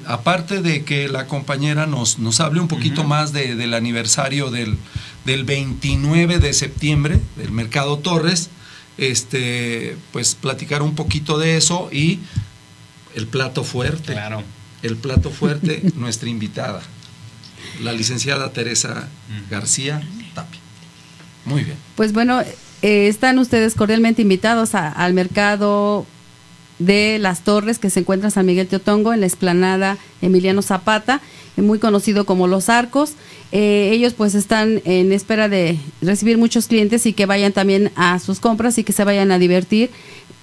[0.06, 4.78] Aparte de que la compañera nos, nos hable un poquito más del aniversario del,
[5.26, 8.50] del 29 de septiembre del Mercado Torres,
[8.98, 12.20] este, pues platicar un poquito de eso y
[13.16, 14.14] el plato fuerte.
[14.14, 14.44] Claro.
[14.82, 16.82] El plato fuerte, nuestra invitada,
[17.82, 19.10] la licenciada Teresa
[19.50, 20.02] García
[20.34, 20.60] Tapia.
[21.46, 21.78] Muy bien.
[21.96, 26.06] Pues bueno, eh, están ustedes cordialmente invitados al mercado
[26.80, 31.22] de las Torres que se encuentra en San Miguel Teotongo, en la explanada Emiliano Zapata,
[31.58, 33.14] muy conocido como Los Arcos.
[33.52, 38.20] Eh, ellos pues están en espera de recibir muchos clientes y que vayan también a
[38.20, 39.90] sus compras y que se vayan a divertir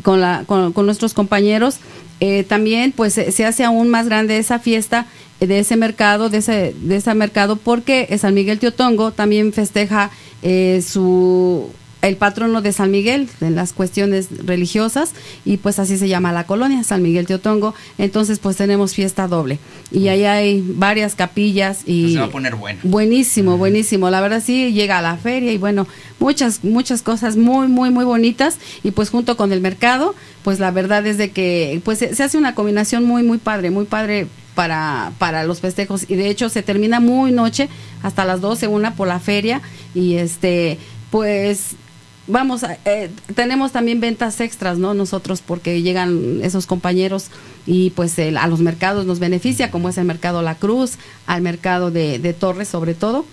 [0.03, 1.77] con, la, con, nuestros compañeros.
[2.21, 5.07] Eh, también pues se hace aún más grande esa fiesta
[5.41, 10.11] de ese mercado, de ese, de ese mercado, porque San Miguel Teotongo también festeja
[10.43, 11.69] eh, su
[12.03, 15.13] el patrono de San Miguel en las cuestiones religiosas
[15.45, 17.75] y pues así se llama la colonia, San Miguel Teotongo.
[17.97, 19.59] Entonces pues tenemos fiesta doble
[19.93, 22.81] y ahí hay varias capillas y se va a poner bueno.
[22.83, 24.11] Buenísimo, buenísimo.
[24.11, 25.87] La verdad sí llega a la feria y bueno,
[26.19, 30.73] muchas muchas cosas muy muy muy bonitas y pues junto con el mercado, pues la
[30.73, 35.13] verdad es de que pues se, hace una combinación muy muy padre, muy padre para,
[35.19, 37.69] para los festejos y de hecho se termina muy noche
[38.03, 39.63] hasta las 12 una por la feria
[39.95, 40.79] y este
[41.11, 41.77] pues
[42.27, 44.95] vamos, eh, tenemos también ventas extras, ¿no?
[44.95, 47.27] Nosotros porque llegan esos compañeros
[47.67, 50.93] y pues a los mercados nos beneficia, como es el mercado La Cruz,
[51.27, 53.25] al mercado de, de Torres sobre todo.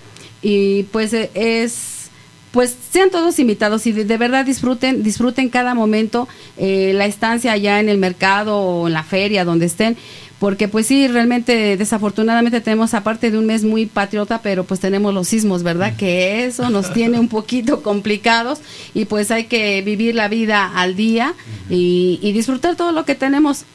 [0.42, 2.10] Y pues eh, es,
[2.52, 7.80] pues sean todos invitados y de, verdad disfruten, disfruten cada momento eh, la estancia allá
[7.80, 9.98] en el mercado o en la feria, donde estén
[10.40, 15.14] porque pues sí, realmente desafortunadamente tenemos aparte de un mes muy patriota, pero pues tenemos
[15.14, 15.96] los sismos, ¿verdad?
[15.98, 18.60] Que eso nos tiene un poquito complicados
[18.94, 21.34] y pues hay que vivir la vida al día
[21.70, 23.66] y, y disfrutar todo lo que tenemos.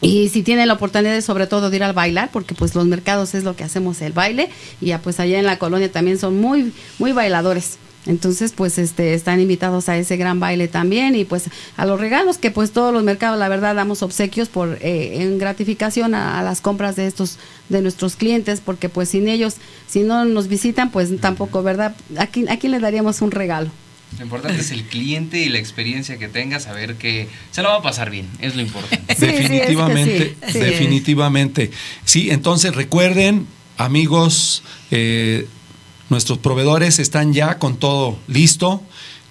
[0.00, 3.34] Y si tienen la oportunidad sobre todo de ir al bailar, porque pues los mercados
[3.34, 6.40] es lo que hacemos el baile, y ya pues allá en la colonia también son
[6.40, 7.78] muy, muy bailadores.
[8.06, 11.44] Entonces, pues este están invitados a ese gran baile también y pues
[11.76, 15.38] a los regalos que pues todos los mercados la verdad damos obsequios por eh, en
[15.38, 17.38] gratificación a, las compras de estos
[17.68, 19.56] de nuestros clientes porque pues sin ellos
[19.88, 21.96] si no nos visitan pues tampoco, ¿verdad?
[22.18, 23.70] Aquí aquí le daríamos un regalo.
[24.18, 27.76] Lo importante es el cliente y la experiencia que tenga, saber que se lo va
[27.76, 29.14] a pasar bien, es lo importante.
[29.26, 31.70] definitivamente, definitivamente.
[32.04, 35.46] Sí, entonces recuerden, amigos, eh,
[36.08, 38.82] nuestros proveedores están ya con todo listo.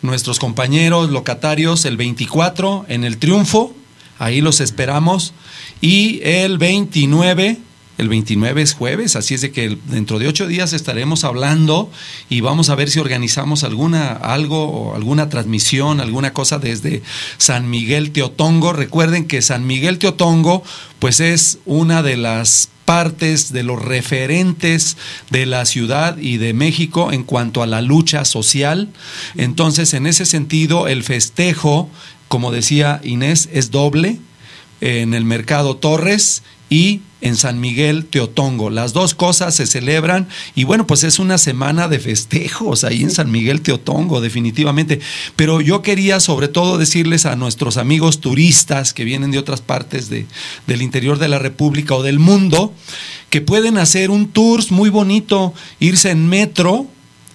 [0.02, 3.74] Nuestros compañeros locatarios el 24 en el Triunfo,
[4.20, 5.34] ahí los esperamos.
[5.82, 7.58] Y el 29
[7.98, 11.90] el 29 es jueves, así es de que dentro de ocho días estaremos hablando
[12.30, 17.04] y vamos a ver si organizamos alguna algo alguna transmisión, alguna cosa desde
[17.38, 18.74] San Miguel Teotongo.
[18.74, 20.64] Recuerden que San Miguel Teotongo,
[21.00, 24.96] pues es una de las partes de los referentes
[25.32, 28.90] de la ciudad y de México en cuanto a la lucha social.
[29.36, 31.90] Entonces, en ese sentido, el festejo,
[32.28, 34.20] como decía Inés, es doble
[34.82, 36.44] en el mercado Torres
[36.76, 38.70] y en San Miguel Teotongo.
[38.70, 43.12] Las dos cosas se celebran y bueno, pues es una semana de festejos ahí en
[43.12, 45.00] San Miguel Teotongo, definitivamente.
[45.38, 50.10] Pero yo quería sobre todo decirles a nuestros amigos turistas que vienen de otras partes
[50.10, 50.26] de,
[50.68, 52.74] del interior de la República o del mundo,
[53.30, 56.88] que pueden hacer un tour muy bonito, irse en metro,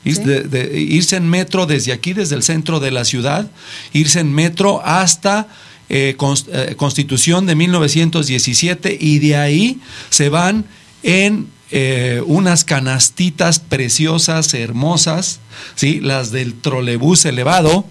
[0.05, 3.51] irse en metro desde aquí, desde el centro de la ciudad,
[3.95, 5.49] irse en metro hasta
[5.93, 10.65] eh, eh, Constitución de 1917 y de ahí se van
[11.03, 15.41] en eh, unas canastitas preciosas, hermosas,
[15.75, 15.99] ¿sí?
[16.01, 17.85] las del trolebús elevado,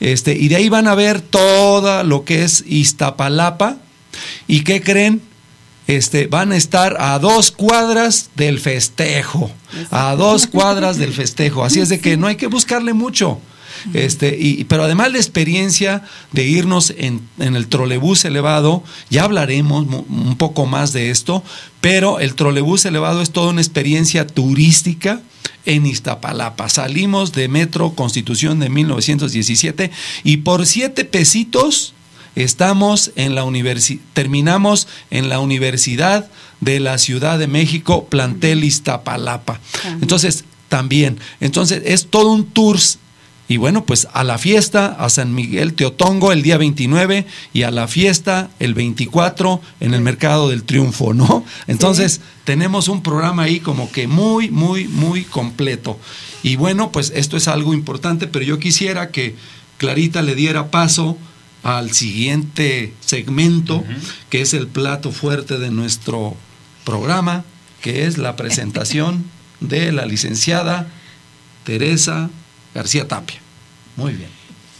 [0.00, 3.76] este, y de ahí van a ver todo lo que es Iztapalapa.
[4.48, 5.22] ¿Y qué creen?
[5.86, 9.50] Este, van a estar a dos cuadras del festejo,
[9.92, 11.64] a dos cuadras del festejo.
[11.64, 13.38] Así es de que no hay que buscarle mucho.
[13.92, 20.36] Este, y, pero además la experiencia de irnos en, el trolebús elevado, ya hablaremos un
[20.36, 21.42] poco más de esto,
[21.80, 25.20] pero el trolebús elevado es toda una experiencia turística
[25.66, 26.68] en Iztapalapa.
[26.68, 29.90] Salimos de Metro Constitución de 1917
[30.22, 31.94] y por siete pesitos
[32.36, 33.44] estamos en la
[34.12, 36.28] terminamos en la Universidad
[36.60, 39.60] de la Ciudad de México, plantel Iztapalapa.
[40.00, 42.78] Entonces, también, entonces es todo un tour
[43.46, 47.70] y bueno, pues a la fiesta, a San Miguel Teotongo el día 29 y a
[47.70, 51.44] la fiesta el 24 en el Mercado del Triunfo, ¿no?
[51.66, 55.98] Entonces tenemos un programa ahí como que muy, muy, muy completo.
[56.42, 59.34] Y bueno, pues esto es algo importante, pero yo quisiera que
[59.76, 61.18] Clarita le diera paso
[61.62, 63.84] al siguiente segmento,
[64.30, 66.34] que es el plato fuerte de nuestro
[66.84, 67.44] programa,
[67.82, 69.24] que es la presentación
[69.60, 70.86] de la licenciada
[71.64, 72.30] Teresa
[72.74, 73.40] García Tapia.
[73.96, 74.28] Muy bien.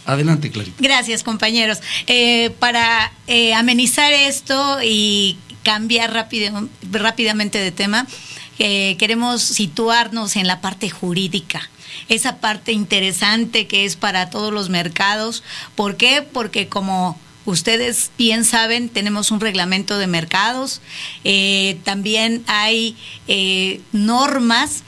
[0.05, 0.77] Adelante, Clarita.
[0.79, 1.79] Gracias, compañeros.
[2.07, 8.05] Eh, para eh, amenizar esto y cambiar rápido, rápidamente de tema,
[8.59, 11.69] eh, queremos situarnos en la parte jurídica
[12.09, 15.43] esa parte interesante que es para todos los mercados.
[15.75, 16.21] ¿Por qué?
[16.21, 20.81] Porque como ustedes bien saben, tenemos un reglamento de mercados,
[21.85, 22.97] también hay
[23.93, 24.83] normas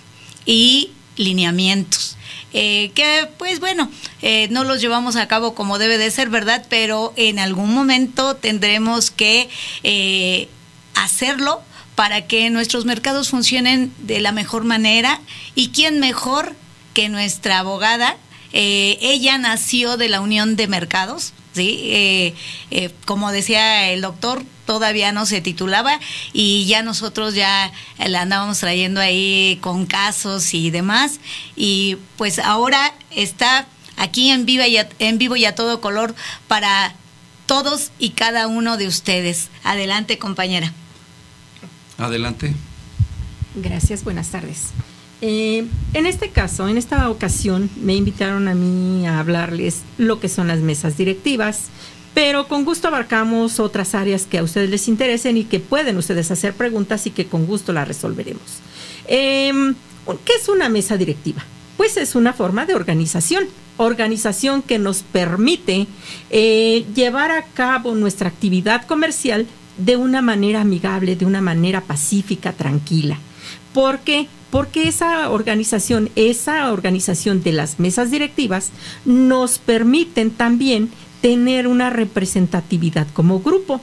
[0.46, 2.17] y lineamientos.
[2.54, 6.66] Eh, que pues bueno, eh, no los llevamos a cabo como debe de ser, ¿verdad?
[6.70, 9.50] Pero en algún momento tendremos que
[9.84, 10.48] eh,
[10.96, 11.62] hacerlo
[11.96, 15.20] para que nuestros mercados funcionen de la mejor manera.
[15.56, 16.56] ¿Y quién mejor
[16.94, 18.18] que nuestra abogada?
[18.54, 22.34] ella nació de la Unión de Mercados, ¿sí?
[23.06, 26.00] como decía el doctor, todavía no se titulaba
[26.34, 31.20] y ya nosotros ya la andábamos trayendo ahí con casos y demás
[31.56, 33.68] y pues ahora está
[33.98, 36.16] aquí en vivo y a, en vivo y a todo color
[36.48, 36.94] para
[37.48, 39.50] todos y cada uno de ustedes.
[39.64, 40.72] Adelante, compañera.
[41.98, 42.54] Adelante.
[43.56, 44.68] Gracias, buenas tardes.
[45.22, 50.30] Eh, en este caso, en esta ocasión, me invitaron a mí a hablarles lo que
[50.30, 51.70] son las mesas directivas,
[52.14, 56.30] pero con gusto abarcamos otras áreas que a ustedes les interesen y que pueden ustedes
[56.32, 58.60] hacer preguntas y que con gusto las resolveremos.
[59.08, 59.76] Em,
[60.26, 61.44] ¿Qué es una mesa directiva?
[61.76, 63.46] Pues es una forma de organización,
[63.78, 65.86] organización que nos permite
[66.30, 69.46] eh, llevar a cabo nuestra actividad comercial
[69.78, 73.20] de una manera amigable, de una manera pacífica, tranquila.
[73.74, 74.28] ¿Por qué?
[74.52, 78.72] Porque esa organización, esa organización de las mesas directivas
[79.06, 80.90] nos permiten también
[81.22, 83.82] tener una representatividad como grupo.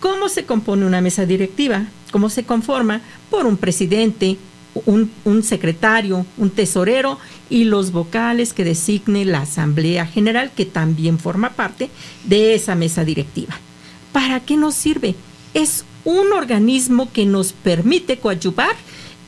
[0.00, 1.86] ¿Cómo se compone una mesa directiva?
[2.12, 3.00] ¿Cómo se conforma?
[3.30, 4.36] Por un presidente,
[4.84, 11.50] un, secretario, un tesorero y los vocales que designe la Asamblea General, que también forma
[11.50, 11.90] parte
[12.24, 13.58] de esa mesa directiva.
[14.12, 15.14] ¿Para qué nos sirve?
[15.54, 18.76] Es un organismo que nos permite coadyuvar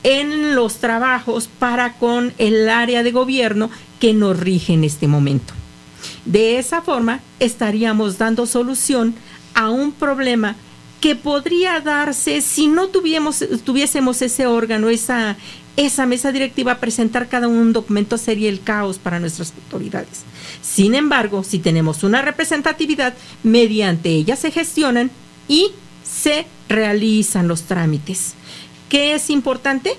[0.09, 3.69] en los trabajos para con el área de gobierno
[4.01, 5.53] que nos rige en este momento.
[6.25, 9.15] De esa forma estaríamos dando solución
[9.53, 10.57] a un problema
[11.03, 15.37] que podría darse si no tuviésemos, tuviésemos ese órgano, esa,
[15.77, 20.23] esa mesa directiva presentar cada un documento sería el caos para nuestras autoridades.
[20.63, 23.13] Sin embargo, si tenemos una representatividad,
[23.43, 25.11] mediante ella se gestionan
[25.49, 25.73] y
[26.03, 28.33] se realizan los trámites.
[28.89, 29.97] ¿Qué es importante?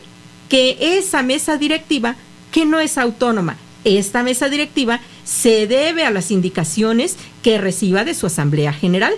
[0.49, 2.15] Que esa mesa directiva,
[2.51, 8.13] que no es autónoma, esta mesa directiva se debe a las indicaciones que reciba de
[8.13, 9.13] su Asamblea General.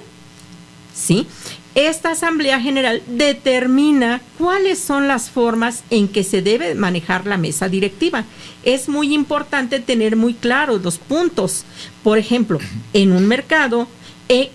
[0.93, 1.25] ¿Sí?
[1.73, 7.69] Esta Asamblea General determina cuáles son las formas en que se debe manejar la mesa
[7.69, 8.25] directiva.
[8.63, 11.63] Es muy importante tener muy claros los puntos.
[12.03, 12.59] Por ejemplo,
[12.93, 13.87] en un mercado
[14.27, 14.51] eh,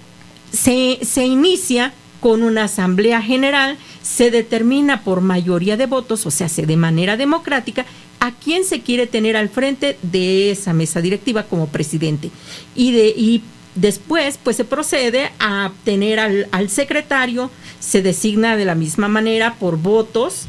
[0.52, 6.48] se, se inicia con una Asamblea General, se determina por mayoría de votos, o sea,
[6.48, 7.84] se de manera democrática,
[8.20, 12.30] a quién se quiere tener al frente de esa mesa directiva como presidente.
[12.76, 13.42] Y, de, y
[13.74, 19.76] Después, pues se procede a tener al, secretario, se designa de la misma manera por
[19.76, 20.46] votos,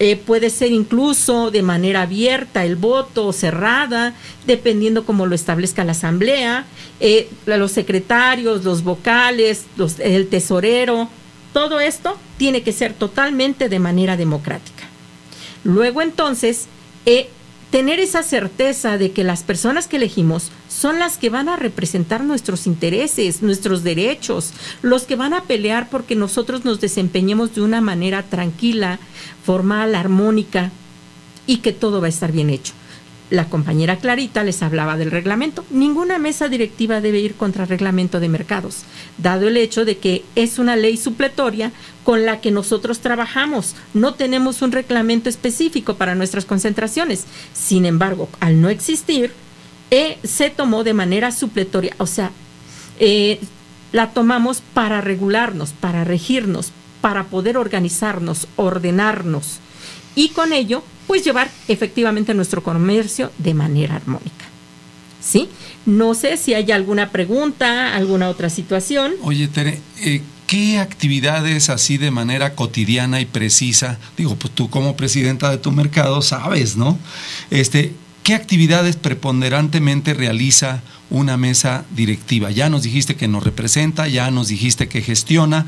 [0.00, 4.12] eh, puede ser incluso de manera abierta el voto o cerrada,
[4.48, 6.66] dependiendo cómo lo establezca la asamblea,
[6.98, 11.08] eh, los secretarios, los vocales, los, el tesorero,
[11.54, 14.84] todo esto tiene que ser totalmente de manera democrática.
[15.62, 16.66] Luego entonces,
[17.06, 17.30] eh,
[17.70, 22.24] tener esa certeza de que las personas que elegimos son las que van a representar
[22.24, 24.52] nuestros intereses, nuestros derechos,
[24.82, 28.98] los que van a pelear porque nosotros nos desempeñemos de una manera tranquila,
[29.44, 30.72] formal, armónica
[31.46, 32.74] y que todo va a estar bien hecho
[33.34, 35.64] la compañera Clarita les hablaba del reglamento.
[35.70, 38.84] Ninguna mesa directiva debe ir contra reglamento de mercados,
[39.18, 41.72] dado el hecho de que es una ley supletoria
[42.04, 43.74] con la que nosotros trabajamos.
[43.92, 47.24] No tenemos un reglamento específico para nuestras concentraciones.
[47.52, 49.32] Sin embargo, al no existir,
[49.90, 52.30] eh, se tomó de manera supletoria, o sea,
[52.98, 53.40] eh,
[53.92, 59.60] la tomamos para regularnos, para regirnos, para poder organizarnos, ordenarnos
[60.14, 64.44] y con ello pues llevar efectivamente nuestro comercio de manera armónica.
[65.20, 65.48] ¿Sí?
[65.86, 69.12] No sé si hay alguna pregunta, alguna otra situación.
[69.22, 74.96] Oye, Tere, eh, ¿qué actividades así de manera cotidiana y precisa, digo, pues tú como
[74.96, 76.98] presidenta de tu mercado sabes, ¿no?
[77.50, 77.94] Este,
[78.24, 82.50] ¿Qué actividades preponderantemente realiza una mesa directiva?
[82.50, 85.66] Ya nos dijiste que nos representa, ya nos dijiste que gestiona,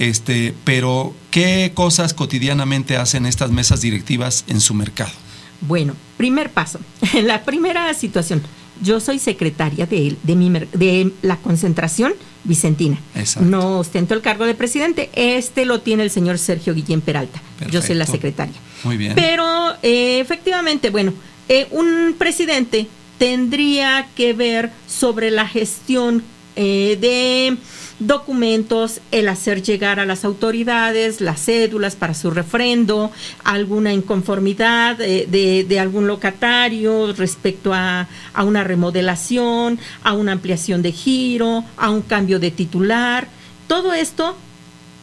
[0.00, 5.12] este, pero, ¿qué cosas cotidianamente hacen estas mesas directivas en su mercado?
[5.60, 6.80] Bueno, primer paso.
[7.22, 8.42] la primera situación.
[8.82, 12.98] Yo soy secretaria de, de, mi, de la concentración Vicentina.
[13.40, 15.10] No ostento el cargo de presidente.
[15.12, 17.42] Este lo tiene el señor Sergio Guillén Peralta.
[17.70, 18.54] Yo soy la secretaria.
[18.84, 19.12] Muy bien.
[19.14, 21.12] Pero eh, efectivamente, bueno,
[21.50, 22.88] eh, un presidente
[23.18, 26.22] tendría que ver sobre la gestión
[26.56, 27.56] eh, de
[28.00, 33.12] documentos, el hacer llegar a las autoridades las cédulas para su refrendo,
[33.44, 41.64] alguna inconformidad de, algún locatario respecto a, a, una remodelación, a una ampliación de giro,
[41.76, 43.28] a un cambio de titular.
[43.68, 44.34] Todo esto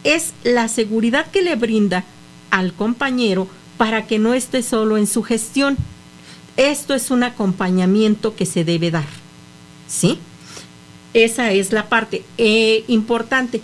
[0.04, 2.04] es la seguridad que le brinda
[2.50, 5.78] al compañero para que no esté solo en su gestión.
[6.58, 9.06] Esto es un acompañamiento que se debe dar.
[9.88, 10.20] ¿Sí?
[11.14, 13.62] Esa es la parte eh, importante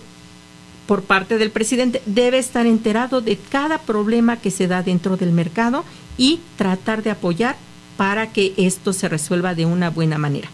[0.86, 2.02] por parte del presidente.
[2.06, 5.84] Debe estar enterado de cada problema que se da dentro del mercado
[6.18, 7.56] y tratar de apoyar
[7.96, 10.48] para que esto se resuelva de una buena manera.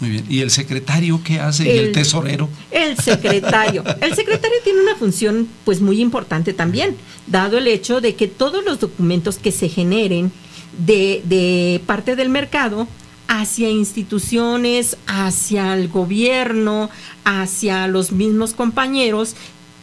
[0.00, 0.24] Muy bien.
[0.28, 1.64] ¿Y el secretario qué hace?
[1.64, 2.48] ¿Y el tesorero?
[2.70, 3.84] El secretario.
[4.00, 8.64] El secretario tiene una función pues muy importante también, dado el hecho de que todos
[8.64, 10.32] los documentos que se generen
[10.86, 12.88] de, de parte del mercado
[13.30, 16.90] hacia instituciones, hacia el gobierno,
[17.24, 19.36] hacia los mismos compañeros,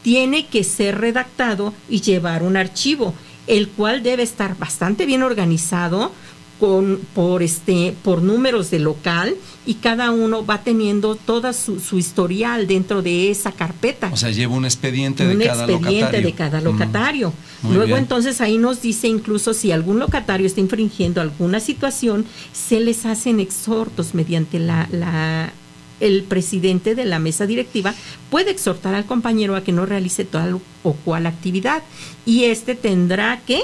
[0.04, 3.14] tiene que ser redactado y llevar un archivo,
[3.48, 6.12] el cual debe estar bastante bien organizado
[6.60, 9.34] con, por, este, por números de local
[9.66, 14.10] y cada uno va teniendo toda su, historial dentro de esa carpeta.
[14.12, 15.78] O sea, lleva un expediente de cada locatario.
[15.78, 17.34] Un expediente de cada locatario.
[17.64, 23.06] Luego entonces ahí nos dice incluso si algún locatario está infringiendo alguna situación, se les
[23.06, 25.52] hacen exhortos mediante la, la
[26.00, 27.94] el presidente de la mesa directiva
[28.30, 31.82] puede exhortar al compañero a que no realice tal o cual actividad
[32.24, 33.64] y este tendrá que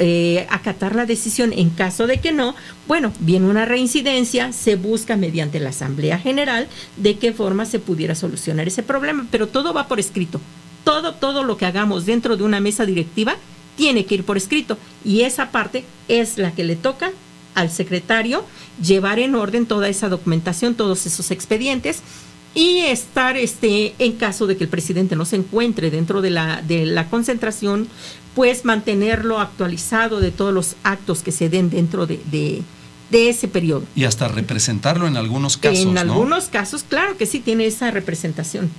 [0.00, 1.52] eh, acatar la decisión.
[1.52, 2.54] En caso de que no,
[2.86, 8.14] bueno, viene una reincidencia, se busca mediante la Asamblea General de qué forma se pudiera
[8.14, 10.40] solucionar ese problema, pero todo va por escrito.
[10.88, 13.36] Todo, todo lo que hagamos dentro de una mesa directiva
[13.76, 17.12] tiene que ir por escrito y esa parte es la que le toca
[17.54, 18.42] al secretario
[18.82, 22.00] llevar en orden toda esa documentación, todos esos expedientes
[22.54, 26.62] y estar este en caso de que el presidente no se encuentre dentro de la
[26.62, 27.86] de la concentración,
[28.34, 33.84] pues mantenerlo actualizado de todos los actos que se den dentro de, de, ese periodo.
[33.94, 35.80] Y hasta representarlo en algunos casos.
[35.80, 38.70] En algunos casos, claro que sí tiene esa representación.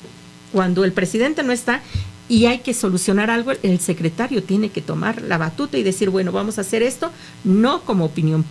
[0.52, 1.82] Cuando el presidente no está
[2.28, 6.32] y hay que solucionar algo, el secretario tiene que tomar la batuta y decir, bueno,
[6.32, 7.12] vamos a hacer esto,
[7.44, 8.46] no como opinión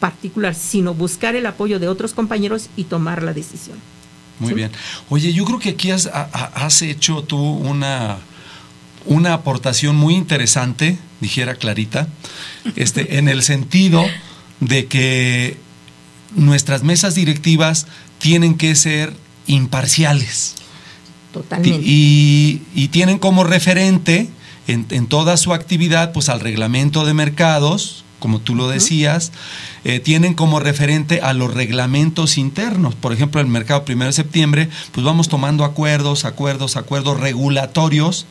[0.00, 3.78] particular, sino buscar el apoyo de otros compañeros y tomar la decisión.
[4.38, 4.70] Muy bien.
[5.10, 8.18] Oye, yo creo que aquí has, has hecho tú una,
[9.04, 12.08] una aportación muy interesante, dijera Clarita,
[12.74, 14.02] este, en el sentido
[14.60, 15.58] de que
[16.34, 17.86] nuestras mesas directivas
[18.18, 19.12] tienen que ser
[19.46, 20.54] imparciales.
[21.64, 24.28] Y, y tienen como referente
[24.66, 29.32] en, en, toda su actividad, pues al reglamento de mercados, como tú lo decías,
[29.82, 32.94] eh, tienen como referente a los reglamentos internos.
[32.94, 38.26] Por ejemplo, el mercado primero de septiembre, pues vamos tomando acuerdos, acuerdos, acuerdos regulatorios,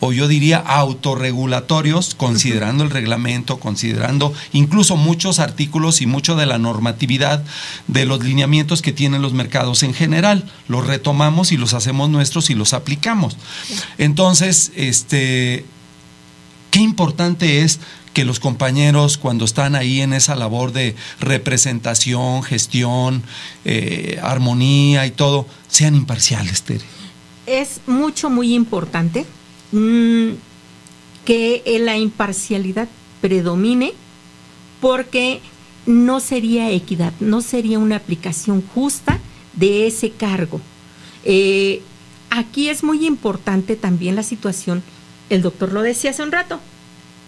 [0.00, 6.58] o yo diría autorregulatorios, considerando el reglamento, considerando incluso muchos artículos y mucho de la
[6.58, 7.42] normatividad
[7.86, 10.44] de los lineamientos que tienen los mercados en general.
[10.68, 13.38] Los retomamos y los hacemos nuestros y los aplicamos.
[13.96, 15.64] Entonces, este,
[16.70, 17.80] qué importante es
[18.14, 23.22] que los compañeros cuando están ahí en esa labor de representación, gestión,
[23.66, 26.84] eh, armonía y todo, sean imparciales, Tere.
[27.46, 29.26] Es mucho, muy importante
[29.72, 30.30] mm,
[31.26, 32.88] que la imparcialidad
[33.20, 33.92] predomine
[34.80, 35.40] porque
[35.86, 39.18] no sería equidad, no sería una aplicación justa
[39.54, 40.60] de ese cargo.
[41.24, 41.82] Eh,
[42.30, 44.82] aquí es muy importante también la situación,
[45.30, 46.60] el doctor lo decía hace un rato,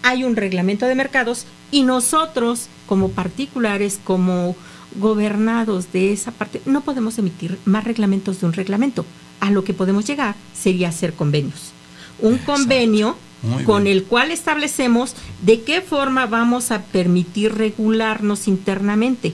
[0.07, 4.55] hay un reglamento de mercados y nosotros como particulares, como
[4.95, 9.05] gobernados de esa parte, no podemos emitir más reglamentos de un reglamento.
[9.41, 11.73] A lo que podemos llegar sería hacer convenios.
[12.19, 13.17] Un convenio
[13.65, 19.33] con el cual establecemos de qué forma vamos a permitir regularnos internamente.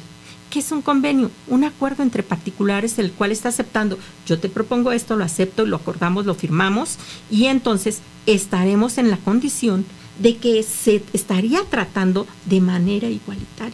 [0.49, 1.30] ¿Qué es un convenio?
[1.47, 5.76] Un acuerdo entre particulares el cual está aceptando, yo te propongo esto, lo acepto, lo
[5.78, 6.97] acordamos, lo firmamos
[7.30, 9.86] y entonces estaremos en la condición
[10.20, 13.74] de que se estaría tratando de manera igualitaria,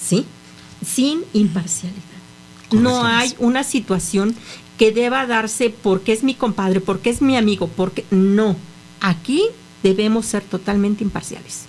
[0.00, 0.24] ¿sí?
[0.84, 2.02] Sin imparcialidad.
[2.72, 4.34] No hay una situación
[4.78, 8.56] que deba darse porque es mi compadre, porque es mi amigo, porque no.
[9.00, 9.42] Aquí
[9.82, 11.62] debemos ser totalmente imparciales.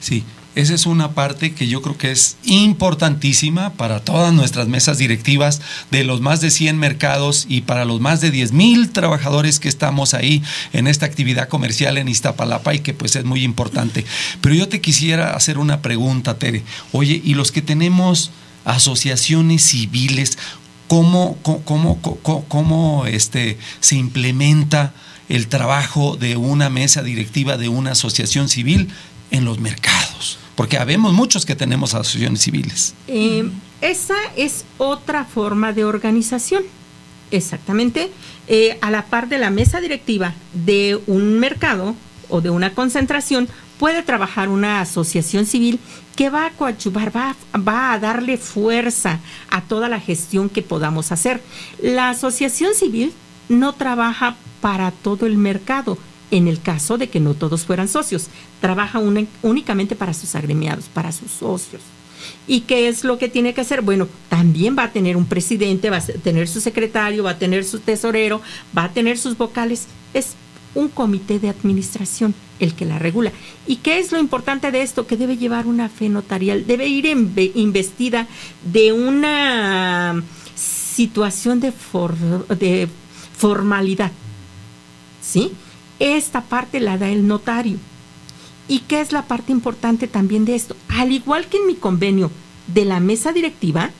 [0.00, 0.24] Sí,
[0.56, 5.60] esa es una parte que yo creo que es importantísima para todas nuestras mesas directivas
[5.92, 9.68] de los más de 100 mercados y para los más de 10 mil trabajadores que
[9.68, 10.42] estamos ahí
[10.72, 14.04] en esta actividad comercial en Iztapalapa y que pues es muy importante.
[14.40, 16.64] Pero yo te quisiera hacer una pregunta, Tere.
[16.90, 18.32] Oye, ¿y los que tenemos
[18.64, 20.36] asociaciones civiles,
[20.88, 24.94] cómo, cómo, cómo, cómo este, se implementa
[25.28, 28.88] el trabajo de una mesa directiva de una asociación civil
[29.30, 30.39] en los mercados?
[30.60, 32.94] Porque habemos muchos que tenemos asociaciones civiles.
[33.08, 33.50] Eh,
[33.80, 36.64] esa es otra forma de organización.
[37.30, 38.10] Exactamente.
[38.46, 41.94] Eh, a la par de la mesa directiva de un mercado
[42.28, 43.48] o de una concentración,
[43.78, 45.80] puede trabajar una asociación civil
[46.14, 47.34] que va a coadyuvar, va,
[47.66, 51.40] va, a darle fuerza a toda la gestión que podamos hacer.
[51.82, 53.14] La asociación civil
[53.48, 55.96] no trabaja para todo el mercado,
[56.30, 58.28] en el caso de que no todos fueran socios.
[58.60, 59.00] Trabaja
[59.42, 61.82] únicamente para sus agremiados, para sus socios.
[62.46, 63.82] ¿Y qué es lo que tiene que hacer?
[63.82, 67.64] Bueno, también va a tener un presidente, va a tener su secretario, va a tener
[67.64, 68.40] su tesorero,
[68.76, 69.86] va a tener sus vocales.
[70.14, 70.34] Es
[70.74, 73.32] un comité de administración el que la regula.
[73.66, 75.06] ¿Y qué es lo importante de esto?
[75.06, 78.26] Que debe llevar una fe notarial, debe ir investida
[78.64, 80.22] de una
[80.54, 81.72] situación de,
[82.58, 82.88] de
[83.36, 84.12] formalidad.
[85.22, 85.52] ¿Sí?
[86.00, 87.76] Esta parte la da el notario.
[88.68, 90.76] ¿Y qué es la parte importante también de esto?
[90.88, 92.30] Al igual que en mi convenio
[92.66, 93.90] de la mesa directiva,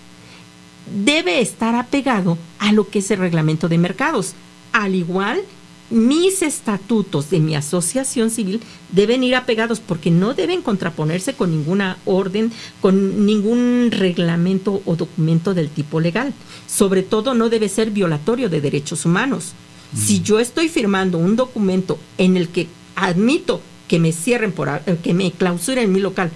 [1.05, 4.32] debe estar apegado a lo que es el reglamento de mercados.
[4.72, 5.42] Al igual,
[5.90, 8.61] mis estatutos de mi asociación civil
[8.92, 15.53] deben ir apegados porque no deben contraponerse con ninguna orden, con ningún reglamento o documento
[15.53, 16.32] del tipo legal.
[16.66, 19.53] Sobre todo no debe ser violatorio de derechos humanos.
[19.95, 24.99] Si yo estoy firmando un documento en el que admito que me cierren por eh,
[25.03, 26.30] que me clausuren mi local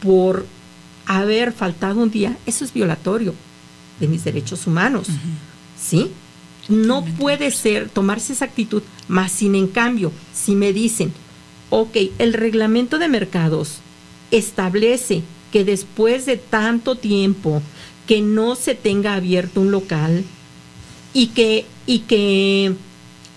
[0.00, 0.46] por
[1.06, 3.34] haber faltado un día, eso es violatorio
[3.98, 5.08] de mis derechos humanos.
[5.76, 6.12] ¿Sí?
[6.68, 11.12] No puede ser tomarse esa actitud, más sin en cambio, si me dicen,
[11.70, 13.78] ok, el reglamento de mercados
[14.30, 17.60] establece que después de tanto tiempo
[18.06, 20.24] que no se tenga abierto un local
[21.12, 22.74] y que, y que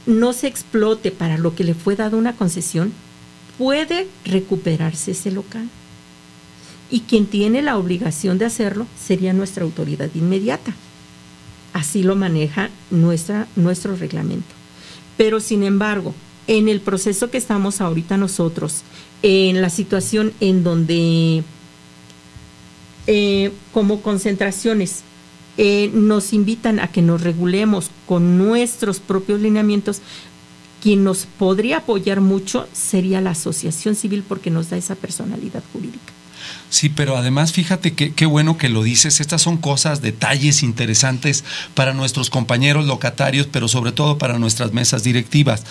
[0.05, 2.91] no se explote para lo que le fue dado una concesión,
[3.57, 5.69] puede recuperarse ese local.
[6.89, 10.73] Y quien tiene la obligación de hacerlo sería nuestra autoridad inmediata.
[11.73, 14.53] Así lo maneja nuestra, nuestro reglamento.
[15.17, 16.13] Pero sin embargo,
[16.47, 18.81] en el proceso que estamos ahorita nosotros,
[19.21, 21.43] en la situación en donde
[23.07, 25.03] eh, como concentraciones
[25.57, 30.01] eh, nos invitan a que nos regulemos con nuestros propios lineamientos,
[30.81, 36.13] quien nos podría apoyar mucho sería la asociación civil porque nos da esa personalidad jurídica.
[36.73, 39.21] Sí, pero además fíjate que qué bueno que lo dices.
[39.21, 41.43] Estas son cosas, detalles interesantes
[41.75, 45.65] para nuestros compañeros locatarios, pero sobre todo para nuestras mesas directivas.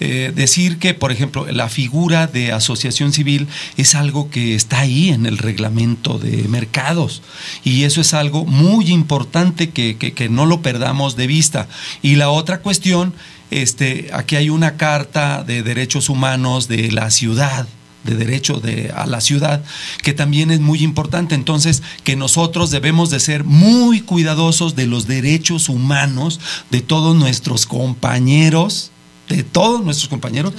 [0.00, 5.10] Eh, decir que, por ejemplo, la figura de asociación civil es algo que está ahí
[5.10, 7.20] en el reglamento de mercados
[7.62, 11.68] y eso es algo muy importante que, que no lo perdamos de vista.
[12.00, 13.12] Y la otra cuestión,
[13.50, 17.66] este, aquí hay una carta de derechos humanos de la ciudad
[18.06, 19.64] de derecho de, a la ciudad,
[20.02, 21.34] que también es muy importante.
[21.34, 26.40] Entonces, que nosotros debemos de ser muy cuidadosos de los derechos humanos
[26.70, 28.92] de todos nuestros compañeros
[29.28, 30.54] de todos nuestros compañeros,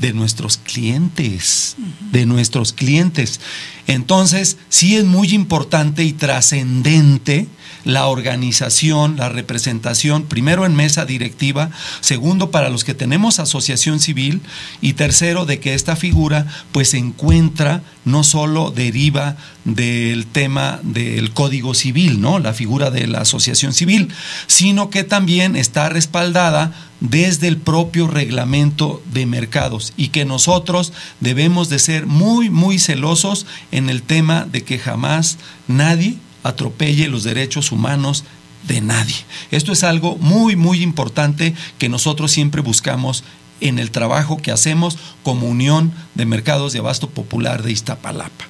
[0.00, 1.76] de nuestros clientes,
[2.10, 3.40] de nuestros clientes.
[3.86, 7.46] Entonces, sí es muy importante y trascendente
[7.84, 11.70] la organización, la representación, primero en mesa directiva,
[12.00, 14.40] segundo para los que tenemos asociación civil
[14.80, 21.32] y tercero de que esta figura pues se encuentra no solo deriva del tema del
[21.32, 22.38] Código Civil, ¿no?
[22.38, 24.08] La figura de la asociación civil,
[24.46, 31.68] sino que también está respaldada desde el propio reglamento de mercados y que nosotros debemos
[31.68, 37.72] de ser muy muy celosos en el tema de que jamás nadie atropelle los derechos
[37.72, 38.24] humanos
[38.66, 39.16] de nadie.
[39.50, 43.24] Esto es algo muy, muy importante que nosotros siempre buscamos
[43.60, 48.46] en el trabajo que hacemos como Unión de Mercados de Abasto Popular de Iztapalapa.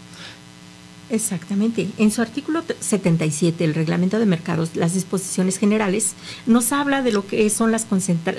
[1.10, 1.88] Exactamente.
[1.96, 6.12] En su artículo 77, el reglamento de mercados, las disposiciones generales,
[6.46, 7.86] nos habla de lo que son las,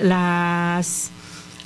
[0.02, 1.10] las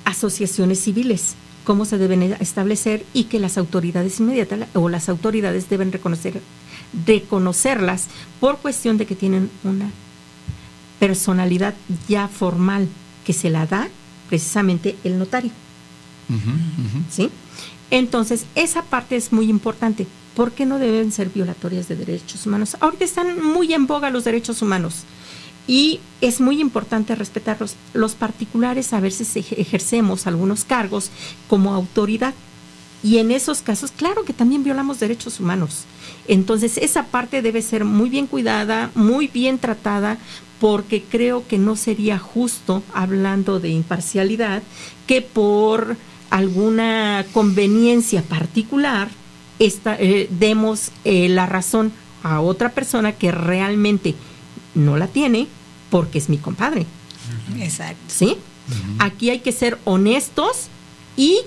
[0.07, 5.93] asociaciones civiles, cómo se deben establecer y que las autoridades inmediatas o las autoridades deben
[5.93, 6.41] reconocer
[7.07, 8.09] reconocerlas
[8.41, 9.91] por cuestión de que tienen una
[10.99, 11.75] personalidad
[12.09, 12.89] ya formal
[13.25, 13.89] que se la da
[14.29, 15.51] precisamente el notario.
[17.11, 17.31] ¿Sí?
[17.91, 20.07] Entonces, esa parte es muy importante.
[20.35, 22.77] ¿Por qué no deben ser violatorias de derechos humanos?
[22.81, 25.05] Ahorita están muy en boga los derechos humanos
[25.67, 27.77] y es muy importante respetarlos.
[27.93, 31.11] Los particulares a veces ejercemos algunos cargos
[31.49, 32.35] como autoridad
[33.03, 35.85] y en esos casos, claro que también violamos derechos humanos.
[36.29, 40.19] Entonces, esa parte debe ser muy bien cuidada, muy bien tratada,
[40.61, 44.63] porque creo que no sería justo, hablando de imparcialidad,
[45.07, 45.97] que por
[46.31, 49.09] alguna conveniencia particular
[49.59, 54.15] eh, demos eh, la razón a otra persona que realmente
[54.75, 55.47] no la tiene
[55.91, 56.87] porque es mi compadre.
[57.61, 58.03] Exacto.
[58.09, 58.37] ¿Sí?
[58.99, 60.69] Aquí hay que ser honestos
[61.17, 61.41] y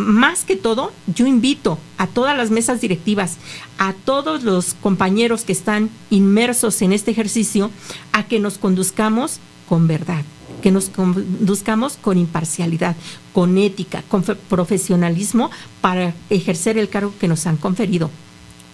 [0.00, 3.36] más que todo, yo invito a todas las mesas directivas,
[3.78, 7.70] a todos los compañeros que están inmersos en este ejercicio,
[8.12, 9.38] a que nos conduzcamos
[9.68, 10.24] con verdad,
[10.62, 12.96] que nos conduzcamos con imparcialidad,
[13.32, 18.10] con ética, con profesionalismo para ejercer el cargo que nos han conferido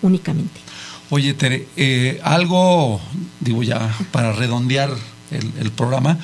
[0.02, 0.60] únicamente.
[1.10, 3.00] Oye, Tere, eh, algo,
[3.40, 4.90] digo ya, para redondear
[5.30, 6.18] el, el programa,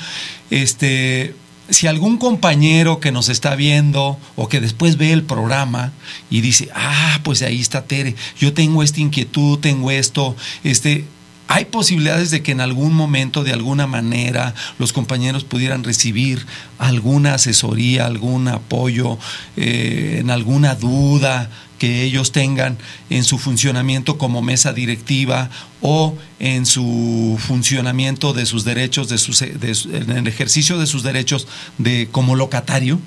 [0.51, 1.35] este,
[1.73, 5.93] si algún compañero que nos está viendo o que después ve el programa
[6.31, 11.07] y dice, ah, pues ahí está Tere, yo tengo esta inquietud, tengo esto, este,
[11.53, 16.47] hay posibilidades de que en algún momento, de alguna manera, los compañeros pudieran recibir
[16.79, 19.19] alguna asesoría, algún apoyo,
[19.59, 22.79] eh, en alguna duda que ellos tengan
[23.11, 25.51] en su funcionamiento como mesa directiva
[25.83, 31.47] o en su funcionamiento de sus derechos, de sus, en el ejercicio de sus derechos
[31.77, 32.99] de, como locatario?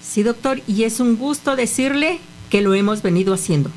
[0.00, 2.20] Sí, doctor, y es un gusto decirle
[2.50, 3.72] que lo hemos venido haciendo.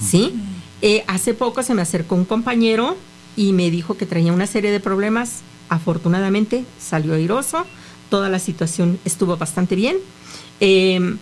[0.00, 0.32] ¿Sí?
[0.80, 2.96] Eh, hace poco se me acercó un compañero
[3.36, 5.40] y me dijo que traía una serie de problemas.
[5.68, 7.66] Afortunadamente salió airoso,
[8.08, 9.96] toda la situación estuvo bastante bien.
[10.60, 11.18] Em,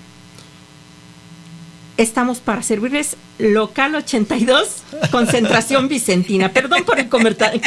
[1.96, 4.68] estamos para servirles local 82,
[5.10, 6.52] concentración vicentina.
[6.52, 7.60] Perdón por el comercial.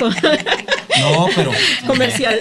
[0.99, 1.51] No, pero
[1.85, 2.39] comercial.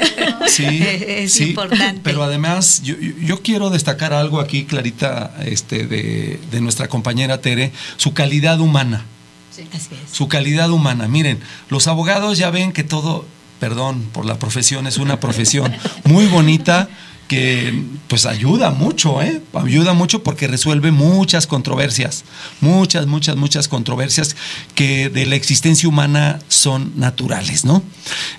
[0.49, 2.01] Sí, es sí, importante.
[2.03, 7.41] Pero además, yo, yo- yo quiero destacar algo aquí, Clarita, este, de, de nuestra compañera
[7.41, 9.05] Tere, su calidad humana.
[9.73, 10.11] Así es.
[10.11, 11.09] Su calidad humana.
[11.09, 13.27] Miren, los abogados ya ven que todo,
[13.61, 16.89] perdón por la profesión, es una profesión muy bonita
[17.29, 19.43] que pues ayuda mucho, ¿eh?
[19.53, 22.25] Ayuda mucho porque resuelve muchas controversias,
[22.61, 24.37] muchas, muchas, muchas controversias
[24.75, 27.83] que de la existencia humana son naturales, ¿no?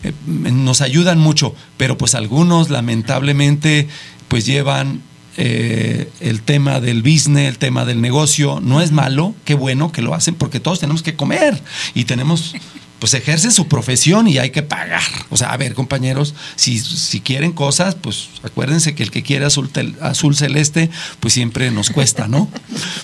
[0.03, 3.89] Eh, nos ayudan mucho, pero pues algunos lamentablemente
[4.29, 5.01] pues llevan
[5.37, 10.01] eh, el tema del business, el tema del negocio, no es malo, qué bueno que
[10.01, 11.61] lo hacen porque todos tenemos que comer
[11.93, 12.55] y tenemos,
[12.99, 15.01] pues ejercen su profesión y hay que pagar.
[15.29, 19.45] O sea, a ver compañeros, si, si quieren cosas, pues acuérdense que el que quiere
[19.45, 20.89] azul, tel- azul celeste,
[21.19, 22.49] pues siempre nos cuesta, ¿no?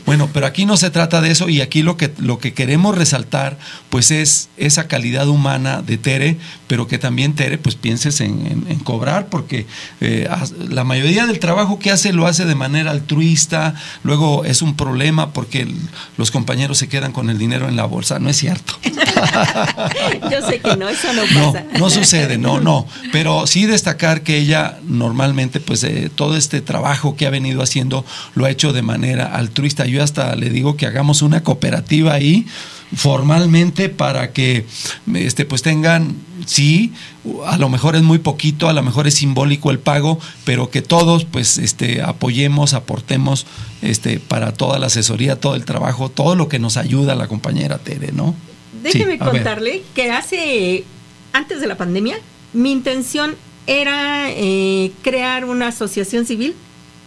[0.06, 2.98] Bueno, pero aquí no se trata de eso y aquí lo que, lo que queremos
[2.98, 3.58] resaltar,
[3.90, 6.38] pues es esa calidad humana de Tere,
[6.68, 9.66] pero que también Tere, pues pienses en, en- en cobrar, porque
[10.02, 10.28] eh,
[10.70, 15.32] la mayoría del trabajo que hace lo hace de manera altruista, luego es un problema
[15.32, 15.78] porque el-
[16.18, 18.74] los compañeros se quedan con el dinero en la bolsa, no es cierto.
[20.32, 21.66] Yo sé que no, eso no No, pasa.
[21.80, 22.88] no sucede, no, no.
[23.12, 28.06] Pero sí destacar que ella normalmente, pues eh, todo este trabajo que ha venido haciendo
[28.36, 29.86] lo ha hecho de manera altruista.
[29.86, 32.46] Yo hasta le digo que hagamos una cooperativa ahí
[32.96, 34.66] formalmente para que
[35.16, 36.16] este pues tengan
[36.46, 36.94] sí
[37.48, 40.84] a lo mejor es muy poquito a lo mejor es simbólico el pago pero que
[40.84, 43.48] todos pues este apoyemos aportemos
[43.82, 47.80] este para toda la asesoría todo el trabajo todo lo que nos ayuda la compañera
[47.80, 48.36] Tere no
[48.84, 49.32] Déjeme Sí, a ver.
[49.34, 50.84] contarle que hace,
[51.32, 52.18] antes de la pandemia,
[52.54, 56.54] mi intención era eh, crear una asociación civil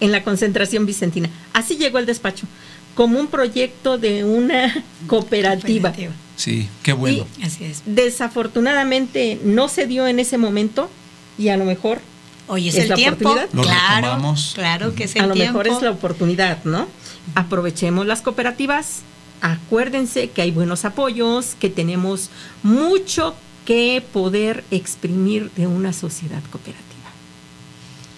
[0.00, 1.28] en la concentración vicentina.
[1.52, 2.46] Así llegó el despacho,
[2.94, 5.92] como un proyecto de una cooperativa.
[6.36, 7.82] sí qué bueno Así es.
[7.86, 10.90] Desafortunadamente no se dio en ese momento
[11.38, 12.00] y a lo mejor
[12.48, 13.52] Hoy es el la tiempo, oportunidad.
[13.52, 15.58] Lo claro, claro que es a el lo tiempo.
[15.58, 16.86] mejor es la oportunidad, ¿no?
[17.34, 19.00] Aprovechemos las cooperativas,
[19.40, 22.30] acuérdense que hay buenos apoyos, que tenemos
[22.62, 23.34] mucho
[23.64, 26.86] que poder exprimir de una sociedad cooperativa.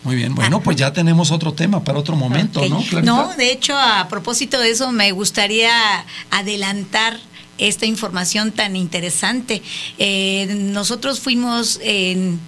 [0.04, 2.66] Muy bien, bueno, pues ya tenemos otro tema para otro momento.
[2.68, 2.78] ¿no?
[2.78, 3.02] Clarita?
[3.02, 5.72] No, de hecho, a propósito de eso, me gustaría
[6.30, 7.18] adelantar
[7.58, 9.62] esta información tan interesante.
[9.98, 12.38] Eh, nosotros fuimos en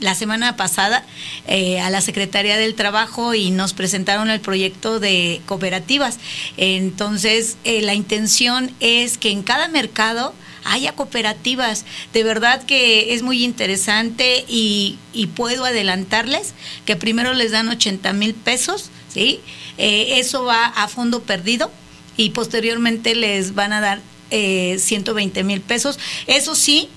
[0.00, 1.04] la semana pasada
[1.46, 6.18] eh, a la Secretaría del Trabajo y nos presentaron el proyecto de cooperativas.
[6.56, 10.34] Entonces, eh, la intención es que en cada mercado
[10.64, 11.84] haya cooperativas.
[12.12, 14.98] De verdad que es muy interesante y,
[15.34, 19.40] puedo adelantarles que primero les dan 80 mil pesos, ¿sí?
[19.78, 21.70] Eh, eso va a fondo perdido
[22.16, 25.98] y posteriormente les van a dar eh, 120 mil pesos.
[26.26, 26.88] Eso sí,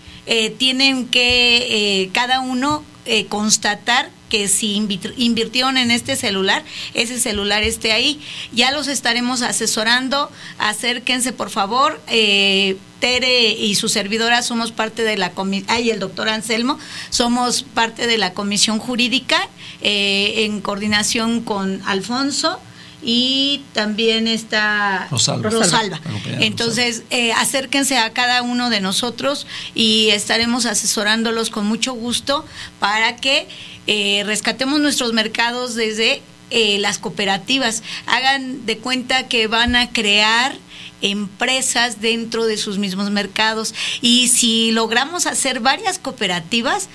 [0.57, 7.91] tienen que cada uno eh, constatar que si invirtieron en este celular, ese celular esté
[7.91, 8.21] ahí.
[8.53, 10.31] Ya los estaremos asesorando.
[10.57, 12.01] Acérquense, por favor.
[12.07, 16.77] Eh, Tere y su servidora somos parte de la comisión, y el doctor Anselmo,
[17.09, 19.49] somos parte de la comisión jurídica
[19.81, 22.59] eh, en coordinación con Alfonso
[23.01, 25.49] y también está Rosalba.
[25.49, 26.01] Rosalba.
[26.39, 32.45] Entonces, eh, acérquense a cada uno de nosotros y estaremos asesorándolos con mucho gusto
[32.79, 33.47] para que
[33.87, 36.21] eh, rescatemos nuestros mercados desde
[36.51, 37.81] eh, las cooperativas.
[38.05, 40.55] Hagan de cuenta que van a crear
[41.01, 46.89] empresas dentro de sus mismos mercados y si logramos hacer varias cooperativas,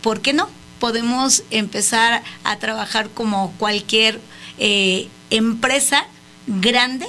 [0.00, 0.48] ¿por qué no?
[0.78, 4.20] Podemos empezar a trabajar como cualquier
[4.58, 6.06] eh, empresa
[6.46, 7.06] grande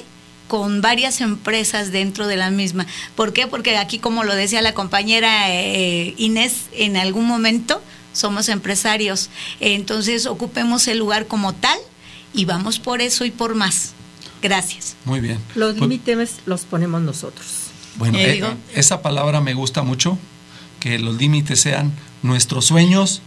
[0.48, 2.86] con varias empresas dentro de la misma.
[3.16, 3.48] ¿Por qué?
[3.48, 7.82] Porque aquí, como lo decía la compañera eh, Inés, en algún momento
[8.14, 9.30] somos empresarios.
[9.62, 11.78] Entonces, ocupemos el lugar como tal
[12.34, 13.94] y vamos por eso y por más.
[14.42, 14.96] Gracias.
[15.06, 15.40] Muy bien.
[15.56, 17.46] Los Pues, límites los ponemos nosotros.
[17.96, 20.18] Bueno, Eh, eh, digo- esa palabra me gusta mucho,
[20.82, 21.94] que los límites sean
[22.24, 23.22] nuestros sueños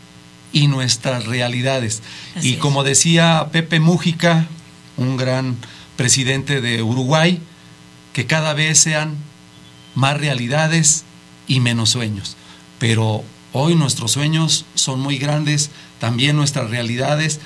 [0.52, 2.02] y nuestras realidades.
[2.34, 2.58] Así y es.
[2.58, 4.46] como decía Pepe Mújica,
[4.96, 5.56] un gran
[5.96, 7.40] presidente de Uruguay,
[8.12, 9.16] que cada vez sean
[9.94, 11.04] más realidades
[11.46, 12.36] y menos sueños.
[12.78, 17.40] Pero hoy nuestros sueños son muy grandes, también nuestras realidades,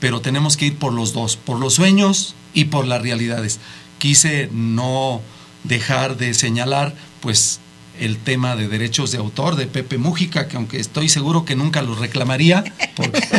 [0.00, 3.58] pero tenemos que ir por los dos, por los sueños y por las realidades.
[3.98, 5.20] Quise no
[5.64, 7.60] dejar de señalar, pues,
[8.00, 11.82] el tema de derechos de autor de Pepe Mújica, que aunque estoy seguro que nunca
[11.82, 12.64] los reclamaría,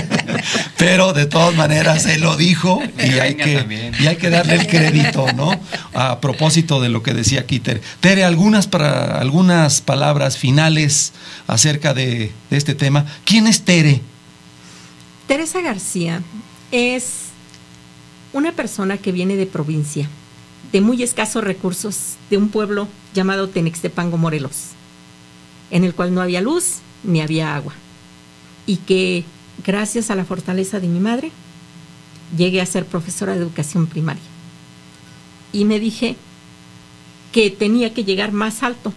[0.77, 4.67] pero de todas maneras él lo dijo y hay, que, y hay que darle el
[4.67, 5.59] crédito, ¿no?
[5.93, 7.81] A propósito de lo que decía aquí Tere.
[7.99, 11.13] Tere, algunas, para, algunas palabras finales
[11.47, 13.05] acerca de, de este tema.
[13.25, 14.01] ¿Quién es Tere?
[15.27, 16.21] Teresa García
[16.71, 17.29] es
[18.33, 20.09] una persona que viene de provincia,
[20.71, 24.69] de muy escasos recursos, de un pueblo llamado Tenextepango, Morelos,
[25.71, 27.73] en el cual no había luz ni había agua.
[28.65, 29.23] Y que
[29.65, 31.31] gracias a la fortaleza de mi madre,
[32.37, 34.21] llegué a ser profesora de educación primaria.
[35.51, 36.15] Y me dije
[37.31, 38.93] que tenía que llegar más alto.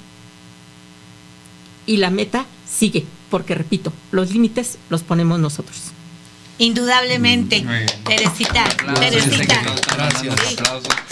[1.87, 5.92] Y la meta sigue, porque repito, los límites los ponemos nosotros.
[6.63, 7.65] Indudablemente.
[8.05, 8.65] Teresita,
[9.01, 9.61] Teresita.
[9.97, 10.35] Gracias.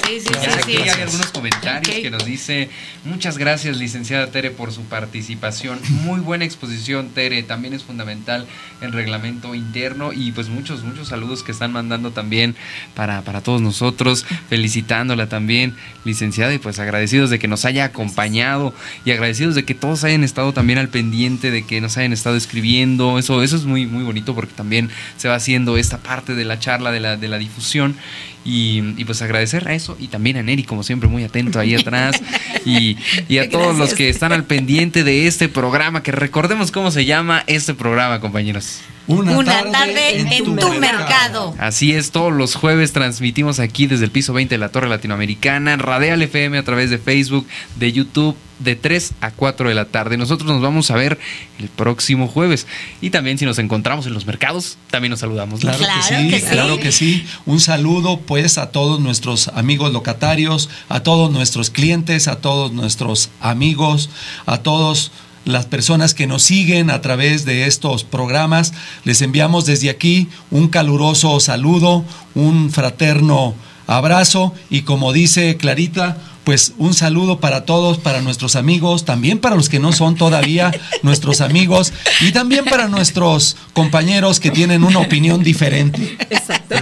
[0.06, 2.68] Sí, sí, sí, aquí hay algunos comentarios que nos dice,
[3.04, 5.78] muchas gracias licenciada Tere por su participación.
[6.04, 8.46] Muy buena exposición Tere, también es fundamental
[8.80, 12.56] el reglamento interno y pues muchos, muchos saludos que están mandando también
[12.94, 18.74] para, para todos nosotros, felicitándola también licenciada y pues agradecidos de que nos haya acompañado
[19.04, 22.36] y agradecidos de que todos hayan estado también al pendiente, de que nos hayan estado
[22.36, 26.44] escribiendo, eso, eso es muy, muy bonito porque también se va haciendo esta parte de
[26.44, 27.96] la charla, de la, de la difusión
[28.44, 32.20] y, pues agradecer a eso y también a Neri, como siempre, muy atento ahí atrás.
[32.64, 32.96] Y,
[33.38, 37.44] a todos los que están al pendiente de este programa, que recordemos cómo se llama
[37.46, 38.80] este programa, compañeros.
[39.06, 41.54] Una, tarde, en, tu, mercado.
[41.58, 45.76] Así es, todos los jueves transmitimos aquí desde el piso 20 de la Torre Latinoamericana,
[45.76, 47.44] Radial FM a través de Facebook,
[47.76, 50.16] de YouTube, de 3 a 4 de la tarde.
[50.16, 51.18] Nosotros nos vamos a ver
[51.58, 52.66] el próximo jueves.
[53.00, 55.60] Y también si nos encontramos en los mercados, también nos saludamos.
[55.60, 57.26] Claro, que, sí, claro que sí.
[57.46, 63.28] Un saludo pues a todos nuestros amigos locatarios, a todos nuestros clientes, a todos nuestros
[63.40, 64.08] amigos,
[64.46, 65.10] a todos
[65.44, 68.72] las personas que nos siguen a través de estos programas.
[69.02, 72.04] Les enviamos desde aquí un caluroso saludo,
[72.36, 73.56] un fraterno
[73.88, 79.56] abrazo y como dice Clarita, pues un saludo para todos, para nuestros amigos, también para
[79.56, 80.72] los que no son todavía
[81.02, 86.16] nuestros amigos y también para nuestros compañeros que tienen una opinión diferente.
[86.30, 86.76] Exacto.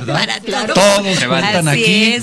[0.75, 2.15] Todos cuentan aquí.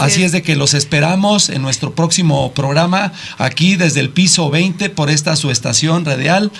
[0.00, 4.90] así es de que los esperamos en nuestro próximo programa, aquí desde el piso 20
[4.90, 6.50] por esta su estación radial,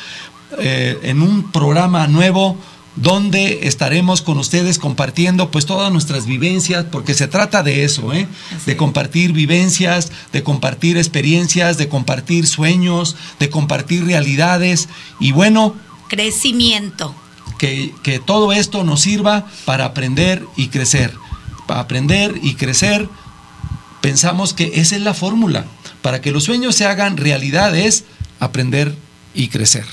[0.59, 2.57] eh, en un programa nuevo
[3.01, 8.27] donde estaremos con ustedes compartiendo pues todas nuestras vivencias, porque se trata de eso, ¿eh?
[8.67, 14.89] de compartir vivencias, de compartir experiencias, de compartir sueños, de compartir realidades
[15.21, 15.77] y bueno...
[16.09, 17.15] Crecimiento.
[17.59, 21.13] Que, que todo esto nos sirva para aprender y crecer.
[21.67, 23.09] Para aprender y crecer,
[24.01, 25.67] pensamos que esa es la fórmula.
[26.03, 28.05] Para que los sueños se hagan realidad es
[28.41, 28.97] aprender
[29.35, 29.85] y crecer.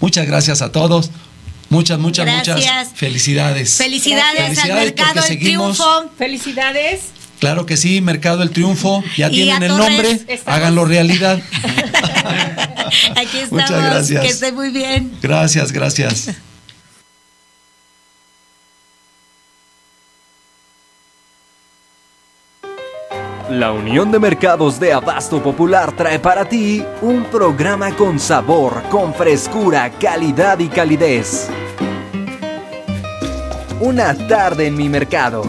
[0.00, 1.10] Muchas gracias a todos.
[1.70, 3.74] Muchas, muchas, muchas felicidades.
[3.74, 6.10] Felicidades, al Mercado del Triunfo.
[6.18, 7.00] Felicidades.
[7.38, 9.02] Claro que sí, Mercado del Triunfo.
[9.16, 11.40] Ya tienen el nombre, háganlo realidad.
[13.16, 13.52] Aquí estamos.
[13.52, 14.22] Muchas gracias.
[14.22, 15.12] Que esté muy bien.
[15.22, 16.30] Gracias, gracias.
[23.50, 29.12] La Unión de Mercados de Abasto Popular trae para ti un programa con sabor, con
[29.12, 31.48] frescura, calidad y calidez.
[33.80, 35.42] Una tarde en mi mercado.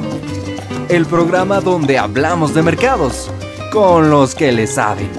[0.89, 3.29] El programa donde hablamos de mercados
[3.71, 5.09] con los que le saben.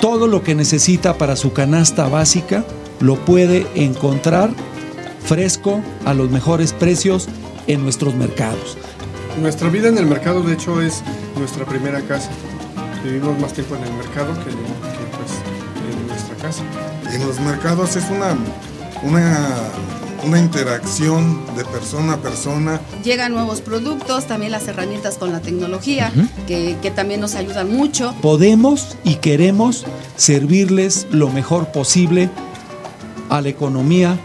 [0.00, 2.64] Todo lo que necesita para su canasta básica
[3.00, 4.48] lo puede encontrar
[5.22, 7.28] fresco a los mejores precios
[7.66, 8.78] en nuestros mercados.
[9.40, 11.02] Nuestra vida en el mercado, de hecho, es
[11.38, 12.30] nuestra primera casa.
[13.02, 15.32] Vivimos más tiempo en el mercado que, pues,
[15.90, 16.62] en nuestra casa.
[17.12, 18.36] En los mercados es una,
[19.02, 19.48] una,
[20.24, 22.80] una interacción de persona a persona.
[23.02, 26.12] Llegan nuevos productos, también las herramientas con la tecnología,
[26.46, 28.14] que, que también nos ayudan mucho.
[28.20, 32.28] Podemos y queremos servirles lo mejor posible
[33.30, 34.18] a la economía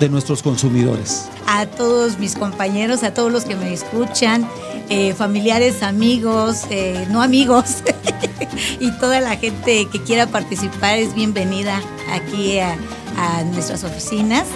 [0.00, 4.48] de nuestros consumidores a todos mis compañeros, a todos los que me escuchan,
[4.88, 7.82] eh, familiares, amigos, eh, no amigos,
[8.80, 11.80] y toda la gente que quiera participar es bienvenida
[12.12, 12.76] aquí a,
[13.52, 14.46] nuestras oficinas.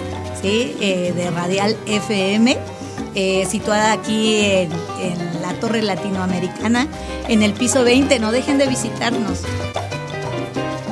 [0.43, 2.57] Eh, de Radial FM.
[3.47, 4.69] situada aquí en
[5.41, 6.87] la Torre Latinoamericana,
[7.27, 8.19] en el piso 20.
[8.19, 9.41] No dejen de visitarnos.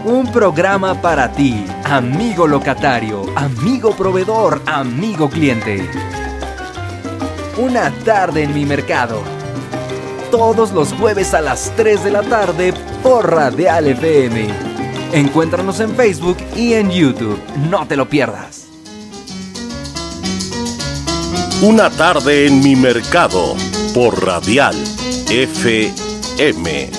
[0.06, 5.89] Un programa para ti, amigo locatario, amigo proveedor, amigo cliente.
[7.58, 9.22] Una tarde en mi mercado.
[10.32, 12.74] Todos los jueves a las 3 de la tarde
[13.04, 14.47] por Radial FM.
[15.12, 17.39] Encuéntranos en Facebook y en YouTube.
[17.70, 18.68] No te lo pierdas.
[21.62, 23.58] Una tarde en mi mercado
[23.93, 24.76] por Radial
[25.30, 26.99] FM.